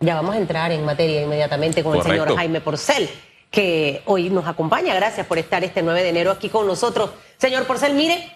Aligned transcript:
Ya 0.00 0.14
vamos 0.14 0.36
a 0.36 0.38
entrar 0.38 0.70
en 0.70 0.84
materia 0.84 1.22
inmediatamente 1.22 1.82
con 1.82 1.96
el 1.96 2.02
señor 2.02 2.36
Jaime 2.36 2.60
Porcel, 2.60 3.10
que 3.50 4.02
hoy 4.04 4.30
nos 4.30 4.46
acompaña. 4.46 4.94
Gracias 4.94 5.26
por 5.26 5.38
estar 5.38 5.64
este 5.64 5.82
9 5.82 6.04
de 6.04 6.08
enero 6.10 6.30
aquí 6.30 6.48
con 6.48 6.68
nosotros. 6.68 7.10
Señor 7.36 7.66
Porcel, 7.66 7.94
mire, 7.94 8.32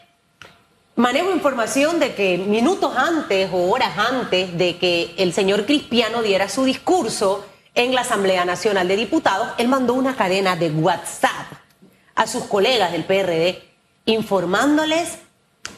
manejo 0.97 1.31
información 1.31 2.01
de 2.01 2.15
que 2.15 2.37
minutos 2.37 2.97
antes 2.97 3.49
o 3.53 3.71
horas 3.71 3.97
antes 3.97 4.59
de 4.59 4.77
que 4.77 5.15
el 5.19 5.33
señor 5.33 5.65
Cristiano 5.65 6.21
diera 6.21 6.49
su 6.49 6.65
discurso 6.65 7.47
en 7.75 7.95
la 7.95 8.01
Asamblea 8.01 8.45
Nacional 8.45 8.89
de 8.89 8.97
Diputados, 8.97 9.51
él 9.57 9.69
mandó 9.69 9.95
una 9.95 10.17
cadena 10.17 10.57
de 10.57 10.69
WhatsApp 10.71 11.47
a 12.17 12.27
sus 12.27 12.45
colegas 12.45 12.91
del 12.91 13.05
PRD 13.05 13.63
informándoles 14.07 15.19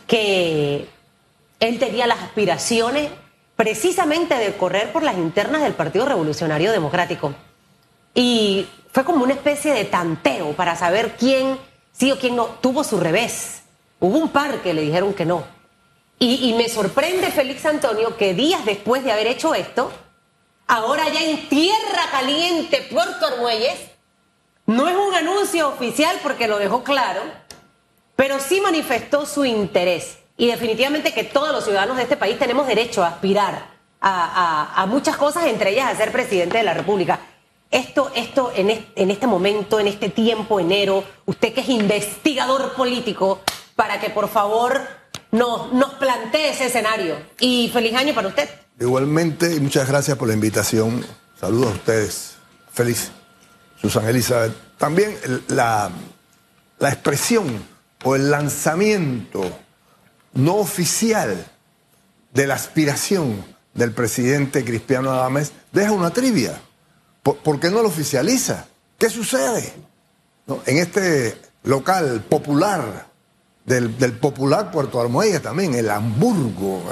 que 0.07 0.89
él 1.61 1.79
tenía 1.79 2.07
las 2.07 2.21
aspiraciones 2.21 3.11
precisamente 3.57 4.36
de 4.36 4.57
correr 4.57 4.93
por 4.93 5.02
las 5.02 5.16
internas 5.16 5.62
del 5.62 5.75
Partido 5.75 6.07
Revolucionario 6.07 6.73
Democrático. 6.73 7.34
Y 8.14 8.67
fue 8.93 9.04
como 9.04 9.25
una 9.25 9.35
especie 9.35 9.72
de 9.72 9.85
tanteo 9.85 10.53
para 10.53 10.76
saber 10.76 11.17
quién 11.17 11.59
sí 11.93 12.12
o 12.12 12.18
quién 12.18 12.36
no 12.36 12.46
tuvo 12.46 12.85
su 12.85 12.98
revés. 12.98 13.62
Hubo 14.00 14.18
un 14.18 14.29
par 14.29 14.61
que 14.62 14.75
le 14.75 14.82
dijeron 14.82 15.14
que 15.14 15.25
no. 15.25 15.45
Y, 16.18 16.54
me 16.54 16.68
sorprende, 16.68 17.31
Félix 17.31 17.67
Antonio, 17.67 18.17
que 18.17 18.35
días 18.35 18.64
después 18.64 19.04
de 19.04 19.12
haber 19.12 19.26
hecho 19.26 19.54
esto, 19.54 19.93
ahora 20.67 21.07
ya 21.09 21.21
en 21.23 21.48
tierra 21.48 22.09
caliente, 22.11 22.86
Puerto 22.90 23.26
Armuelles, 23.26 23.79
no 24.64 24.89
es 24.89 24.96
un 24.96 25.14
anuncio 25.14 25.68
oficial 25.68 26.18
porque 26.23 26.48
lo 26.48 26.59
dejó 26.59 26.82
claro, 26.82 27.21
pero 28.17 28.40
sí 28.40 28.61
manifestó 28.61 29.26
su 29.26 29.45
interés 29.45 30.18
y 30.37 30.49
definitivamente 30.49 31.13
que 31.13 31.25
todos 31.25 31.53
los 31.53 31.65
ciudadanos 31.65 31.97
de 31.97 32.05
este 32.05 32.17
país 32.17 32.39
tenemos 32.39 32.67
derecho 32.67 33.05
a 33.05 33.09
aspirar 33.09 33.75
a, 34.01 34.87
muchas 34.89 35.17
cosas, 35.17 35.47
entre 35.47 35.70
ellas 35.70 35.91
a 35.91 35.97
ser 35.97 36.12
presidente 36.12 36.59
de 36.59 36.65
la 36.65 36.75
República. 36.75 37.20
Esto, 37.70 38.12
esto 38.15 38.53
en, 38.55 38.70
este, 38.70 39.27
momento, 39.27 39.81
en 39.81 39.89
este 39.89 40.11
tiempo, 40.11 40.61
enero, 40.61 41.05
usted 41.25 41.55
que 41.55 41.63
es 41.63 41.69
investigador 41.69 42.75
político, 42.75 43.41
para 43.75 43.99
que 44.01 44.11
por 44.11 44.29
favor 44.29 44.81
nos, 45.33 45.73
nos 45.73 45.95
plantee 45.95 46.51
ese 46.51 46.67
escenario. 46.67 47.17
Y 47.41 47.71
feliz 47.73 47.95
año 47.95 48.15
para 48.15 48.29
usted. 48.29 48.48
Igualmente, 48.79 49.55
y 49.55 49.61
muchas 49.61 49.89
gracias 49.89 50.17
por 50.19 50.29
la 50.29 50.35
invitación. 50.35 51.05
Saludos 51.41 51.73
a 51.73 51.75
ustedes. 51.75 52.37
Feliz. 52.73 53.11
Susana 53.81 54.11
Elizabeth. 54.11 54.53
También 54.79 55.17
la, 55.48 55.91
la 56.79 56.89
expresión 56.91 57.65
o 58.05 58.17
el 58.17 58.31
lanzamiento 58.31 59.64
no 60.35 60.57
oficial 60.57 61.47
de 62.33 62.47
la 62.47 62.55
aspiración 62.55 63.45
del 63.75 63.93
presidente 63.93 64.65
Cristiano 64.65 65.11
Adames 65.11 65.53
deja 65.73 65.93
una 65.93 66.11
trivia. 66.11 66.61
¿Por, 67.23 67.59
qué 67.59 67.71
no 67.71 67.83
lo 67.83 67.89
oficializa? 67.89 68.67
¿Qué 68.99 69.09
sucede? 69.09 69.73
En 70.67 70.77
este 70.77 71.41
local 71.63 72.23
popular, 72.29 73.07
del, 73.65 73.91
popular 74.19 74.71
Puerto 74.71 75.01
Armuella 75.01 75.41
también, 75.41 75.75
el 75.75 75.89
Hamburgo, 75.91 76.83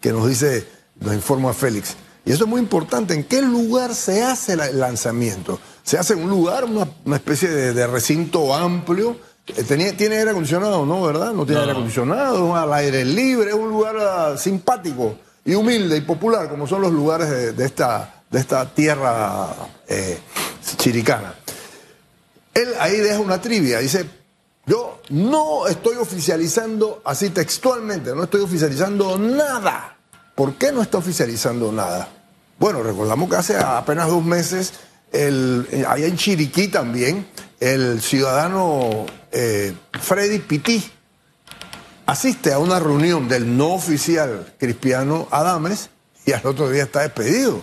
que 0.00 0.12
nos 0.12 0.28
dice, 0.28 0.66
nos 0.98 1.14
informa 1.14 1.52
Félix. 1.52 1.94
Y 2.24 2.32
eso 2.32 2.44
es 2.44 2.50
muy 2.50 2.60
importante. 2.60 3.14
¿En 3.14 3.22
qué 3.22 3.40
lugar 3.40 3.94
se 3.94 4.24
hace 4.24 4.54
el 4.54 4.80
lanzamiento? 4.80 5.60
Se 5.84 5.96
hace 5.96 6.14
en 6.14 6.24
un 6.24 6.30
lugar, 6.30 6.64
una, 6.64 7.16
especie 7.16 7.48
de 7.48 7.86
recinto 7.86 8.52
amplio, 8.52 9.16
eh, 9.46 9.92
¿Tiene 9.96 10.16
aire 10.16 10.30
acondicionado? 10.30 10.84
No, 10.84 11.02
¿verdad? 11.02 11.32
No 11.32 11.46
tiene 11.46 11.60
aire 11.60 11.72
acondicionado, 11.72 12.56
al 12.56 12.72
aire 12.72 13.04
libre, 13.04 13.50
es 13.50 13.56
un 13.56 13.68
lugar 13.68 13.96
ah, 13.98 14.36
simpático 14.36 15.18
y 15.44 15.54
humilde 15.54 15.96
y 15.96 16.00
popular, 16.00 16.48
como 16.48 16.66
son 16.66 16.82
los 16.82 16.92
lugares 16.92 17.56
de, 17.56 17.64
esta, 17.64 18.22
de 18.28 18.40
esta 18.40 18.68
tierra 18.74 19.48
eh, 19.86 20.18
chiricana. 20.76 21.34
Él 22.52 22.68
ahí 22.80 22.96
deja 22.96 23.20
una 23.20 23.40
trivia, 23.40 23.78
dice, 23.78 24.04
yo 24.66 25.00
no 25.10 25.68
estoy 25.68 25.96
oficializando, 25.96 27.00
así 27.04 27.30
textualmente, 27.30 28.14
no 28.14 28.24
estoy 28.24 28.40
oficializando 28.40 29.16
nada. 29.16 29.96
¿Por 30.34 30.54
qué 30.54 30.72
no 30.72 30.82
está 30.82 30.98
oficializando 30.98 31.70
nada? 31.70 32.08
Bueno, 32.58 32.82
recordamos 32.82 33.30
que 33.30 33.36
hace 33.36 33.56
apenas 33.56 34.08
dos 34.08 34.24
meses, 34.24 34.72
el, 35.12 35.68
eh, 35.70 35.84
allá 35.86 36.06
en 36.06 36.16
Chiriquí 36.16 36.68
también, 36.68 37.28
el 37.60 38.02
ciudadano 38.02 39.06
eh, 39.38 39.74
Freddy 40.00 40.38
Pití 40.38 40.82
asiste 42.06 42.54
a 42.54 42.58
una 42.58 42.80
reunión 42.80 43.28
del 43.28 43.54
no 43.54 43.74
oficial 43.74 44.54
Cristiano 44.58 45.28
Adames 45.30 45.90
y 46.24 46.32
al 46.32 46.46
otro 46.46 46.70
día 46.70 46.84
está 46.84 47.02
despedido. 47.02 47.62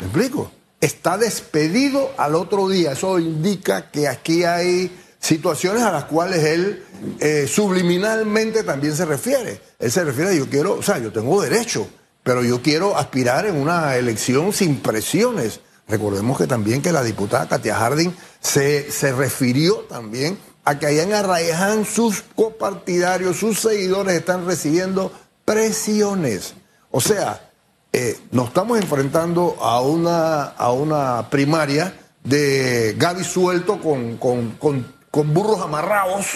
¿Me 0.00 0.06
explico? 0.06 0.50
Está 0.80 1.16
despedido 1.16 2.10
al 2.16 2.34
otro 2.34 2.68
día. 2.68 2.92
Eso 2.92 3.20
indica 3.20 3.92
que 3.92 4.08
aquí 4.08 4.42
hay 4.42 4.90
situaciones 5.20 5.84
a 5.84 5.92
las 5.92 6.04
cuales 6.06 6.42
él 6.44 6.82
eh, 7.20 7.46
subliminalmente 7.46 8.64
también 8.64 8.96
se 8.96 9.04
refiere. 9.04 9.60
Él 9.78 9.92
se 9.92 10.02
refiere 10.02 10.30
a 10.30 10.34
yo 10.34 10.50
quiero, 10.50 10.74
o 10.74 10.82
sea, 10.82 10.98
yo 10.98 11.12
tengo 11.12 11.40
derecho, 11.40 11.86
pero 12.24 12.42
yo 12.42 12.60
quiero 12.60 12.98
aspirar 12.98 13.46
en 13.46 13.54
una 13.54 13.94
elección 13.96 14.52
sin 14.52 14.80
presiones. 14.80 15.60
Recordemos 15.86 16.36
que 16.38 16.48
también 16.48 16.82
que 16.82 16.90
la 16.90 17.04
diputada 17.04 17.48
Katia 17.48 17.76
Harding 17.76 18.10
se, 18.40 18.90
se 18.90 19.12
refirió 19.12 19.76
también 19.88 20.36
a 20.64 20.78
que 20.78 20.86
allá 20.86 21.02
en 21.02 21.12
Arraiján 21.12 21.84
sus 21.84 22.22
copartidarios, 22.34 23.36
sus 23.36 23.60
seguidores 23.60 24.14
están 24.14 24.46
recibiendo 24.46 25.12
presiones. 25.44 26.54
O 26.90 27.00
sea, 27.00 27.50
eh, 27.92 28.18
nos 28.30 28.48
estamos 28.48 28.78
enfrentando 28.78 29.56
a 29.60 29.80
una, 29.80 30.44
a 30.44 30.72
una 30.72 31.28
primaria 31.30 31.94
de 32.22 32.94
Gaby 32.98 33.24
suelto 33.24 33.78
con, 33.80 34.16
con, 34.16 35.32
burros 35.32 35.60
amarrados, 35.60 36.26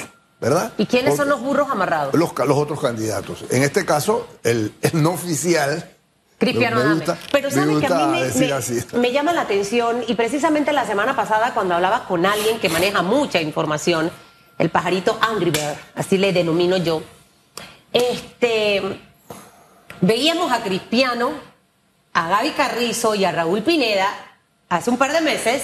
¿verdad? 0.41 0.73
¿Y 0.77 0.87
quiénes 0.87 1.17
son 1.17 1.29
los 1.29 1.41
burros 1.41 1.69
amarrados? 1.71 2.15
Los, 2.15 2.33
los 2.47 2.59
otros 2.59 2.81
candidatos. 2.81 3.45
En 3.51 3.63
este 3.63 3.85
caso, 3.85 4.29
el, 4.45 4.75
el 4.83 5.03
no 5.03 5.11
oficial 5.11 5.98
Cristiano 6.39 6.81
Pero 7.33 7.51
sabe 7.51 7.81
que 7.81 7.87
a 7.87 8.07
mí 8.07 8.21
me, 8.95 9.13
llama 9.13 9.33
la 9.33 9.43
atención 9.43 10.05
y 10.07 10.15
precisamente 10.15 10.73
la 10.73 10.87
semana 10.87 11.17
pasada 11.17 11.53
cuando 11.53 11.75
hablaba 11.75 12.05
con 12.07 12.25
alguien 12.25 12.61
que 12.61 12.69
maneja 12.69 13.03
mucha 13.03 13.41
información, 13.41 14.11
el 14.57 14.71
pajarito 14.71 15.19
Angry 15.21 15.51
Bird, 15.51 15.77
así 15.97 16.17
le 16.17 16.33
denomino 16.33 16.77
yo, 16.77 17.03
este, 17.93 19.01
veíamos 20.01 20.53
a 20.53 20.63
Cristiano, 20.63 21.33
a 22.13 22.29
Gaby 22.29 22.51
Carrizo 22.51 23.17
y 23.17 23.25
a 23.25 23.33
Raúl 23.33 23.63
Pineda 23.63 24.09
hace 24.69 24.91
un 24.91 24.97
par 24.97 25.13
de 25.13 25.21
meses 25.21 25.63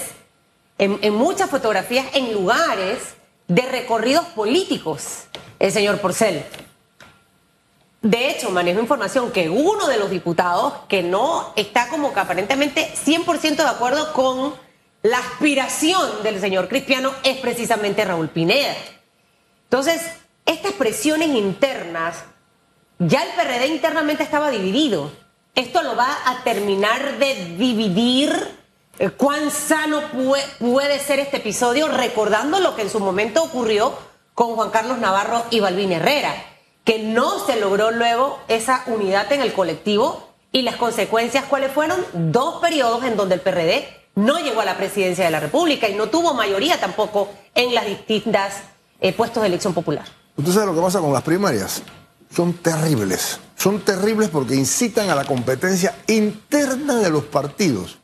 en, 0.77 0.99
en 1.01 1.13
muchas 1.13 1.49
fotografías 1.49 2.05
en 2.13 2.33
lugares 2.33 3.15
de 3.47 3.61
recorridos 3.61 4.25
políticos, 4.25 5.23
el 5.57 5.71
señor 5.71 6.01
Porcel. 6.01 6.43
De 8.05 8.29
hecho, 8.29 8.51
manejo 8.51 8.79
información 8.79 9.31
que 9.31 9.49
uno 9.49 9.87
de 9.87 9.97
los 9.97 10.11
diputados 10.11 10.73
que 10.87 11.01
no 11.01 11.53
está 11.55 11.89
como 11.89 12.13
que 12.13 12.19
aparentemente 12.19 12.93
100% 13.03 13.55
de 13.55 13.63
acuerdo 13.63 14.13
con 14.13 14.53
la 15.01 15.17
aspiración 15.17 16.21
del 16.21 16.39
señor 16.39 16.67
Cristiano 16.67 17.11
es 17.23 17.37
precisamente 17.37 18.05
Raúl 18.05 18.29
Pineda. 18.29 18.75
Entonces, 19.63 20.03
estas 20.45 20.73
presiones 20.73 21.29
internas, 21.29 22.17
ya 22.99 23.23
el 23.23 23.29
PRD 23.31 23.69
internamente 23.69 24.21
estaba 24.21 24.51
dividido. 24.51 25.11
Esto 25.55 25.81
lo 25.81 25.95
va 25.95 26.15
a 26.27 26.43
terminar 26.43 27.17
de 27.17 27.55
dividir. 27.57 28.31
Eh, 28.99 29.09
¿Cuán 29.09 29.49
sano 29.49 30.03
puede 30.59 30.99
ser 30.99 31.17
este 31.17 31.37
episodio? 31.37 31.87
Recordando 31.87 32.59
lo 32.59 32.75
que 32.75 32.83
en 32.83 32.91
su 32.91 32.99
momento 32.99 33.41
ocurrió 33.41 33.97
con 34.35 34.53
Juan 34.53 34.69
Carlos 34.69 34.99
Navarro 34.99 35.43
y 35.49 35.59
Balvin 35.59 35.93
Herrera 35.93 36.54
que 36.85 36.99
no 36.99 37.45
se 37.45 37.59
logró 37.59 37.91
luego 37.91 38.39
esa 38.47 38.83
unidad 38.87 39.29
en 39.33 39.41
el 39.41 39.51
colectivo 39.51 40.29
y 40.51 40.61
las 40.61 40.77
consecuencias 40.77 41.43
cuáles 41.45 41.71
fueron 41.71 41.99
dos 42.13 42.61
periodos 42.61 43.03
en 43.03 43.17
donde 43.17 43.35
el 43.35 43.41
PRD 43.41 43.89
no 44.13 44.39
llegó 44.39 44.61
a 44.61 44.65
la 44.65 44.77
presidencia 44.77 45.25
de 45.25 45.31
la 45.31 45.41
República 45.41 45.89
y 45.89 45.95
no 45.95 46.07
tuvo 46.07 46.33
mayoría 46.33 46.79
tampoco 46.79 47.29
en 47.55 47.73
las 47.73 47.85
distintas 47.85 48.61
eh, 49.01 49.11
puestos 49.11 49.41
de 49.41 49.47
elección 49.47 49.73
popular. 49.73 50.05
¿Usted 50.37 50.53
sabe 50.53 50.67
lo 50.67 50.75
que 50.75 50.81
pasa 50.81 50.99
con 51.01 51.11
las 51.11 51.23
primarias? 51.23 51.81
Son 52.33 52.53
terribles. 52.53 53.39
Son 53.57 53.81
terribles 53.81 54.29
porque 54.29 54.55
incitan 54.55 55.09
a 55.09 55.15
la 55.15 55.25
competencia 55.25 55.95
interna 56.07 56.97
de 56.97 57.09
los 57.09 57.23
partidos 57.23 57.97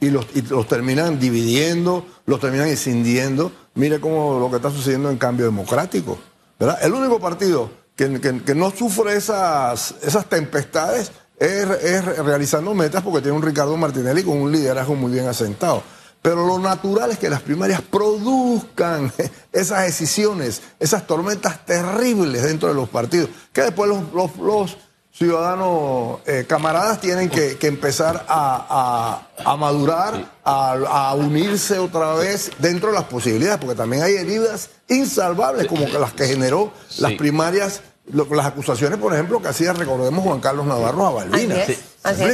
y 0.00 0.10
los, 0.10 0.26
y 0.34 0.42
los 0.42 0.66
terminan 0.68 1.18
dividiendo, 1.18 2.06
los 2.24 2.40
terminan 2.40 2.68
escindiendo. 2.68 3.50
Mire 3.74 4.00
cómo 4.00 4.38
lo 4.38 4.48
que 4.48 4.56
está 4.56 4.70
sucediendo 4.70 5.10
en 5.10 5.18
cambio 5.18 5.46
democrático. 5.46 6.18
¿verdad? 6.58 6.78
El 6.82 6.94
único 6.94 7.18
partido 7.18 7.70
que, 7.98 8.54
no 8.54 8.70
sufre 8.70 9.16
esas, 9.16 9.96
esas 10.02 10.26
tempestades 10.26 11.10
es, 11.36 12.04
realizando 12.18 12.72
metas 12.72 13.02
porque 13.02 13.20
tiene 13.20 13.36
un 13.36 13.42
Ricardo 13.42 13.76
Martinelli 13.76 14.22
con 14.22 14.40
un 14.40 14.52
liderazgo 14.52 14.94
muy 14.94 15.10
bien 15.10 15.26
asentado. 15.26 15.82
Pero 16.22 16.46
lo 16.46 16.60
natural 16.60 17.10
es 17.10 17.18
que 17.18 17.28
las 17.28 17.42
primarias 17.42 17.82
produzcan 17.82 19.12
esas 19.52 19.82
decisiones, 19.82 20.62
esas 20.78 21.08
tormentas 21.08 21.64
terribles 21.66 22.44
dentro 22.44 22.68
de 22.68 22.74
los 22.76 22.88
partidos, 22.88 23.30
que 23.52 23.62
después 23.62 23.90
los, 23.90 24.36
los, 24.36 24.76
ciudadanos, 25.18 26.20
eh, 26.26 26.44
camaradas, 26.48 27.00
tienen 27.00 27.28
que, 27.28 27.58
empezar 27.62 28.24
a, 28.28 29.26
madurar, 29.58 30.30
a, 30.44 31.12
unirse 31.16 31.80
otra 31.80 32.14
vez 32.14 32.52
dentro 32.60 32.90
de 32.90 32.94
las 32.94 33.04
posibilidades, 33.04 33.58
porque 33.58 33.74
también 33.74 34.04
hay 34.04 34.14
heridas 34.14 34.70
insalvables 34.86 35.66
como 35.66 35.88
las 35.88 36.12
que 36.12 36.26
generó 36.26 36.72
las 36.98 37.14
primarias 37.14 37.82
las 38.10 38.46
acusaciones, 38.46 38.98
por 38.98 39.12
ejemplo, 39.12 39.42
que 39.42 39.48
hacía, 39.48 39.72
recordemos, 39.74 40.24
Juan 40.24 40.40
Carlos 40.40 40.64
Navarro 40.64 41.06
a 41.06 41.10
Balbina. 41.10 41.56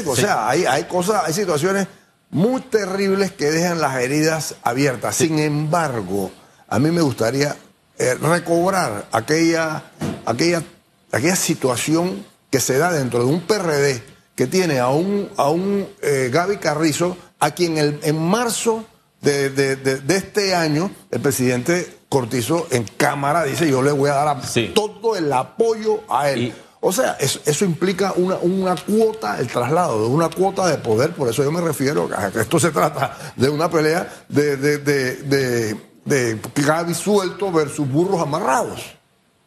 O 0.06 0.14
sea, 0.14 0.48
hay, 0.48 0.66
hay 0.66 0.84
cosas, 0.84 1.22
hay 1.24 1.32
situaciones 1.32 1.88
muy 2.30 2.60
terribles 2.60 3.32
que 3.32 3.50
dejan 3.50 3.80
las 3.80 3.96
heridas 3.96 4.54
abiertas. 4.62 5.16
Sin 5.16 5.38
embargo, 5.40 6.30
a 6.68 6.78
mí 6.78 6.90
me 6.92 7.00
gustaría 7.00 7.56
eh, 7.98 8.14
recobrar 8.14 9.06
aquella, 9.10 9.82
aquella, 10.26 10.62
aquella 11.10 11.34
situación 11.34 12.24
que 12.54 12.60
se 12.60 12.78
da 12.78 12.92
dentro 12.92 13.18
de 13.18 13.24
un 13.24 13.40
PRD 13.40 14.00
que 14.36 14.46
tiene 14.46 14.78
a 14.78 14.86
un, 14.86 15.28
a 15.36 15.50
un 15.50 15.88
eh, 16.00 16.30
Gaby 16.32 16.58
Carrizo, 16.58 17.16
a 17.40 17.50
quien 17.50 17.78
el, 17.78 17.98
en 18.04 18.16
marzo 18.16 18.84
de, 19.20 20.04
este 20.06 20.54
año 20.54 20.88
el 21.10 21.20
presidente 21.20 21.98
Cortizo 22.08 22.68
en 22.70 22.84
Cámara 22.96 23.42
dice 23.42 23.68
yo 23.68 23.82
le 23.82 23.90
voy 23.90 24.08
a 24.08 24.14
dar 24.14 24.40
todo 24.72 25.16
el 25.16 25.32
apoyo 25.32 26.02
a 26.08 26.30
él. 26.30 26.54
o 26.80 26.92
sea, 26.92 27.16
eso, 27.18 27.64
implica 27.64 28.12
una, 28.14 28.36
una, 28.36 28.76
cuota, 28.76 29.40
el 29.40 29.48
traslado 29.48 30.02
de 30.02 30.14
una 30.14 30.28
cuota 30.28 30.68
de 30.68 30.78
poder, 30.78 31.12
por 31.12 31.28
eso 31.28 31.42
yo 31.42 31.50
me 31.50 31.60
refiero 31.60 32.08
a 32.16 32.30
que 32.30 32.42
esto 32.42 32.60
se 32.60 32.70
trata 32.70 33.18
de 33.34 33.48
una 33.48 33.68
pelea 33.68 34.26
de, 34.28 34.56
de, 34.56 34.78
de, 34.78 35.76
de 36.04 36.40
Gaby 36.54 36.94
suelto 36.94 37.50
versus 37.50 37.90
burros 37.90 38.22
amarrados. 38.22 38.94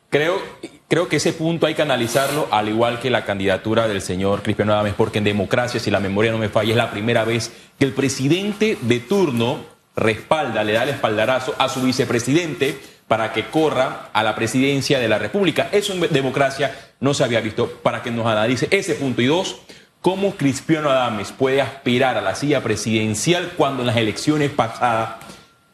Creo, 0.10 0.42
creo 0.88 1.10
que 1.10 1.18
ese 1.18 1.34
punto 1.34 1.66
hay 1.66 1.76
que 1.76 1.82
analizarlo, 1.82 2.48
al 2.52 2.70
igual 2.70 3.00
que 3.00 3.10
la 3.10 3.26
candidatura 3.26 3.88
del 3.88 4.02
señor 4.02 4.42
Cristiano 4.42 4.74
Adames, 4.74 4.94
porque 4.94 5.18
en 5.18 5.26
democracia, 5.26 5.82
si 5.82 5.92
la 5.92 6.00
memoria 6.00 6.32
no 6.32 6.38
me 6.38 6.48
falla, 6.48 6.72
es 6.72 6.78
la 6.78 6.92
primera 6.92 7.26
vez 7.26 7.52
que 7.78 7.86
el 7.86 7.92
presidente 7.92 8.78
de 8.82 9.00
turno 9.02 9.66
respalda, 9.98 10.64
le 10.64 10.74
da 10.74 10.84
el 10.84 10.90
espaldarazo 10.90 11.56
a 11.58 11.68
su 11.68 11.82
vicepresidente 11.82 12.80
para 13.08 13.34
que 13.34 13.46
corra 13.48 14.10
a 14.14 14.24
la 14.24 14.36
presidencia 14.36 15.00
de 15.00 15.10
la 15.10 15.18
República. 15.18 15.70
Eso 15.72 15.94
en 15.94 16.02
democracia 16.12 16.74
no 17.00 17.14
se 17.14 17.24
había 17.24 17.42
visto. 17.42 17.68
Para 17.84 18.02
que 18.02 18.12
nos 18.12 18.26
analice 18.28 18.68
ese 18.72 18.96
punto. 18.96 19.22
Y 19.22 19.28
dos, 19.28 19.58
cómo 20.02 20.36
Cristiano 20.36 20.90
Adames 20.90 21.32
puede 21.32 21.62
aspirar 21.62 22.18
a 22.18 22.22
la 22.22 22.36
silla 22.36 22.62
presidencial 22.62 23.54
cuando 23.58 23.82
en 23.82 23.88
las 23.88 23.98
elecciones 23.98 24.52
pasadas 24.52 25.16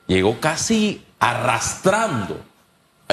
llegó 0.07 0.39
casi 0.39 1.03
arrastrando 1.19 2.39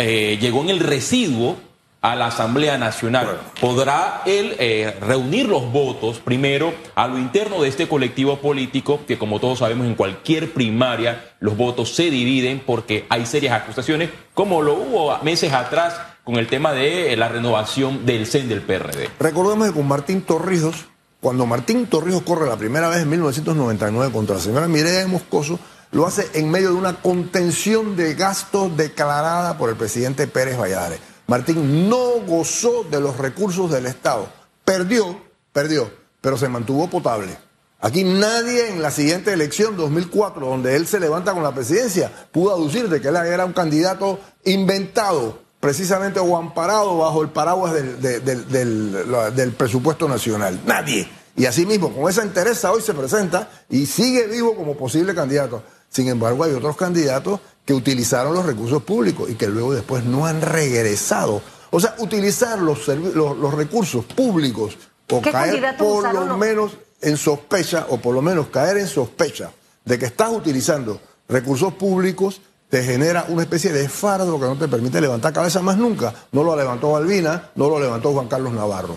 eh, 0.00 0.38
llegó 0.41 0.62
en 0.62 0.70
el 0.70 0.81
residuo 0.81 1.56
a 2.00 2.17
la 2.17 2.26
Asamblea 2.29 2.79
Nacional. 2.79 3.41
¿Podrá 3.61 4.23
él 4.25 4.56
eh, 4.58 4.97
reunir 5.00 5.47
los 5.47 5.70
votos 5.70 6.19
primero 6.19 6.73
a 6.94 7.06
lo 7.06 7.19
interno 7.19 7.61
de 7.61 7.69
este 7.69 7.88
colectivo 7.88 8.38
político, 8.38 9.00
que 9.06 9.19
como 9.19 9.38
todos 9.38 9.58
sabemos 9.58 9.87
en 9.87 9.94
cualquier 9.94 10.52
primaria 10.52 11.32
los 11.41 11.56
votos 11.56 11.94
se 11.94 12.11
dividen 12.11 12.62
porque 12.64 13.05
hay 13.11 13.26
serias 13.26 13.61
acusaciones, 13.61 14.08
como 14.32 14.62
lo 14.62 14.75
hubo 14.75 15.19
meses 15.23 15.52
atrás 15.52 16.00
con 16.25 16.37
el 16.37 16.47
tema 16.47 16.73
de 16.73 17.14
la 17.17 17.29
renovación 17.29 18.06
del 18.06 18.26
CEN 18.26 18.49
del 18.49 18.62
PRD? 18.62 19.11
Recordemos 19.19 19.69
que 19.69 19.75
con 19.75 19.87
Martín 19.87 20.23
Torrijos, 20.23 20.87
cuando 21.20 21.44
Martín 21.44 21.87
Torrijos 21.87 22.23
corre 22.23 22.49
la 22.49 22.56
primera 22.56 22.88
vez 22.88 23.00
en 23.00 23.11
1999 23.11 24.11
contra 24.11 24.37
la 24.37 24.41
señora 24.41 24.69
Mireya 24.69 25.00
de 25.00 25.06
Moscoso, 25.06 25.61
lo 25.92 26.06
hace 26.06 26.28
en 26.34 26.50
medio 26.50 26.69
de 26.69 26.76
una 26.76 27.00
contención 27.00 27.96
de 27.96 28.14
gastos 28.14 28.76
declarada 28.76 29.58
por 29.58 29.70
el 29.70 29.76
presidente 29.76 30.26
Pérez 30.26 30.58
Valladares. 30.58 31.00
Martín 31.26 31.88
no 31.88 32.20
gozó 32.26 32.84
de 32.84 33.00
los 33.00 33.16
recursos 33.16 33.70
del 33.70 33.87
Estado. 33.87 34.28
Perdió, 34.64 35.20
perdió, 35.52 35.90
pero 36.20 36.37
se 36.37 36.48
mantuvo 36.48 36.88
potable. 36.88 37.37
Aquí 37.81 38.04
nadie 38.04 38.69
en 38.69 38.82
la 38.82 38.90
siguiente 38.90 39.32
elección, 39.32 39.76
2004, 39.76 40.46
donde 40.46 40.76
él 40.76 40.87
se 40.87 41.00
levanta 41.00 41.32
con 41.32 41.42
la 41.42 41.54
presidencia, 41.54 42.12
pudo 42.31 42.52
aducir 42.52 42.88
de 42.88 43.00
que 43.00 43.08
él 43.08 43.16
era 43.16 43.44
un 43.44 43.54
candidato 43.54 44.19
inventado, 44.44 45.38
precisamente 45.60 46.20
o 46.20 46.37
amparado 46.37 46.98
bajo 46.98 47.22
el 47.22 47.31
paraguas 47.31 47.72
del, 47.72 48.00
del 48.02 49.52
presupuesto 49.52 50.08
nacional. 50.08 50.60
Nadie. 50.66 51.08
Y 51.37 51.46
así 51.46 51.64
mismo, 51.64 51.90
con 51.94 52.10
esa 52.10 52.25
interés 52.25 52.62
hoy 52.64 52.82
se 52.82 52.92
presenta 52.92 53.48
y 53.70 53.87
sigue 53.87 54.26
vivo 54.26 54.54
como 54.54 54.76
posible 54.76 55.14
candidato. 55.14 55.62
Sin 55.90 56.08
embargo, 56.08 56.44
hay 56.44 56.52
otros 56.52 56.76
candidatos 56.76 57.40
que 57.64 57.75
utilizaron 57.75 58.32
los 58.32 58.46
recursos 58.46 58.82
públicos 58.82 59.28
y 59.28 59.34
que 59.34 59.48
luego 59.48 59.75
después 59.75 60.04
no 60.04 60.25
han 60.25 60.40
regresado. 60.40 61.42
O 61.70 61.81
sea, 61.81 61.94
utilizar 61.98 62.58
los, 62.58 62.88
los, 62.88 63.54
recursos 63.54 64.04
públicos 64.04 64.76
o 65.10 65.20
caer 65.20 65.76
por 65.76 66.12
lo 66.14 66.37
menos 66.37 66.72
en 67.00 67.16
sospecha, 67.16 67.87
o 67.90 67.98
por 67.98 68.14
lo 68.14 68.22
menos 68.22 68.48
caer 68.48 68.78
en 68.78 68.87
sospecha 68.87 69.50
de 69.84 69.98
que 69.98 70.06
estás 70.06 70.31
utilizando 70.31 71.00
recursos 71.28 71.75
públicos 71.75 72.40
te 72.69 72.84
genera 72.84 73.25
una 73.28 73.42
especie 73.42 73.72
de 73.72 73.88
fardo 73.88 74.38
que 74.38 74.46
no 74.46 74.56
te 74.56 74.69
permite 74.69 75.00
levantar 75.00 75.32
cabeza 75.32 75.60
más 75.60 75.76
nunca. 75.76 76.14
No 76.31 76.44
lo 76.44 76.54
levantó 76.54 76.92
Balbina, 76.92 77.50
no 77.56 77.69
lo 77.69 77.81
levantó 77.81 78.12
Juan 78.12 78.28
Carlos 78.28 78.52
Navarro. 78.52 78.96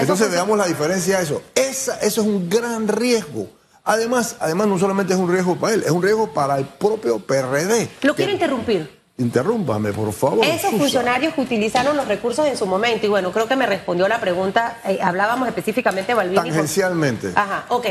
Entonces 0.00 0.30
veamos 0.30 0.58
la 0.58 0.66
diferencia 0.66 1.18
de 1.18 1.24
eso. 1.24 1.42
Esa, 1.54 2.00
eso 2.00 2.22
es 2.22 2.26
un 2.26 2.50
gran 2.50 2.88
riesgo. 2.88 3.46
Además, 3.84 4.36
además, 4.40 4.68
no 4.68 4.78
solamente 4.78 5.12
es 5.12 5.18
un 5.18 5.30
riesgo 5.30 5.56
para 5.56 5.74
él, 5.74 5.82
es 5.84 5.90
un 5.90 6.02
riesgo 6.02 6.32
para 6.32 6.56
el 6.58 6.64
propio 6.64 7.18
PRD. 7.18 7.88
Lo 8.02 8.14
quiero 8.14 8.32
interrumpir. 8.32 9.02
Interrúmpame, 9.18 9.92
por 9.92 10.12
favor. 10.12 10.44
Esos 10.44 10.70
funcionarios 10.70 11.34
que 11.34 11.42
utilizaron 11.42 11.96
los 11.96 12.08
recursos 12.08 12.46
en 12.46 12.56
su 12.56 12.66
momento, 12.66 13.06
y 13.06 13.08
bueno, 13.08 13.30
creo 13.32 13.46
que 13.46 13.56
me 13.56 13.66
respondió 13.66 14.08
la 14.08 14.20
pregunta, 14.20 14.78
eh, 14.84 14.98
hablábamos 15.02 15.48
específicamente 15.48 16.08
de 16.12 16.14
Balbini. 16.14 16.42
Tangencialmente. 16.42 17.32
Ajá, 17.34 17.66
ok. 17.68 17.86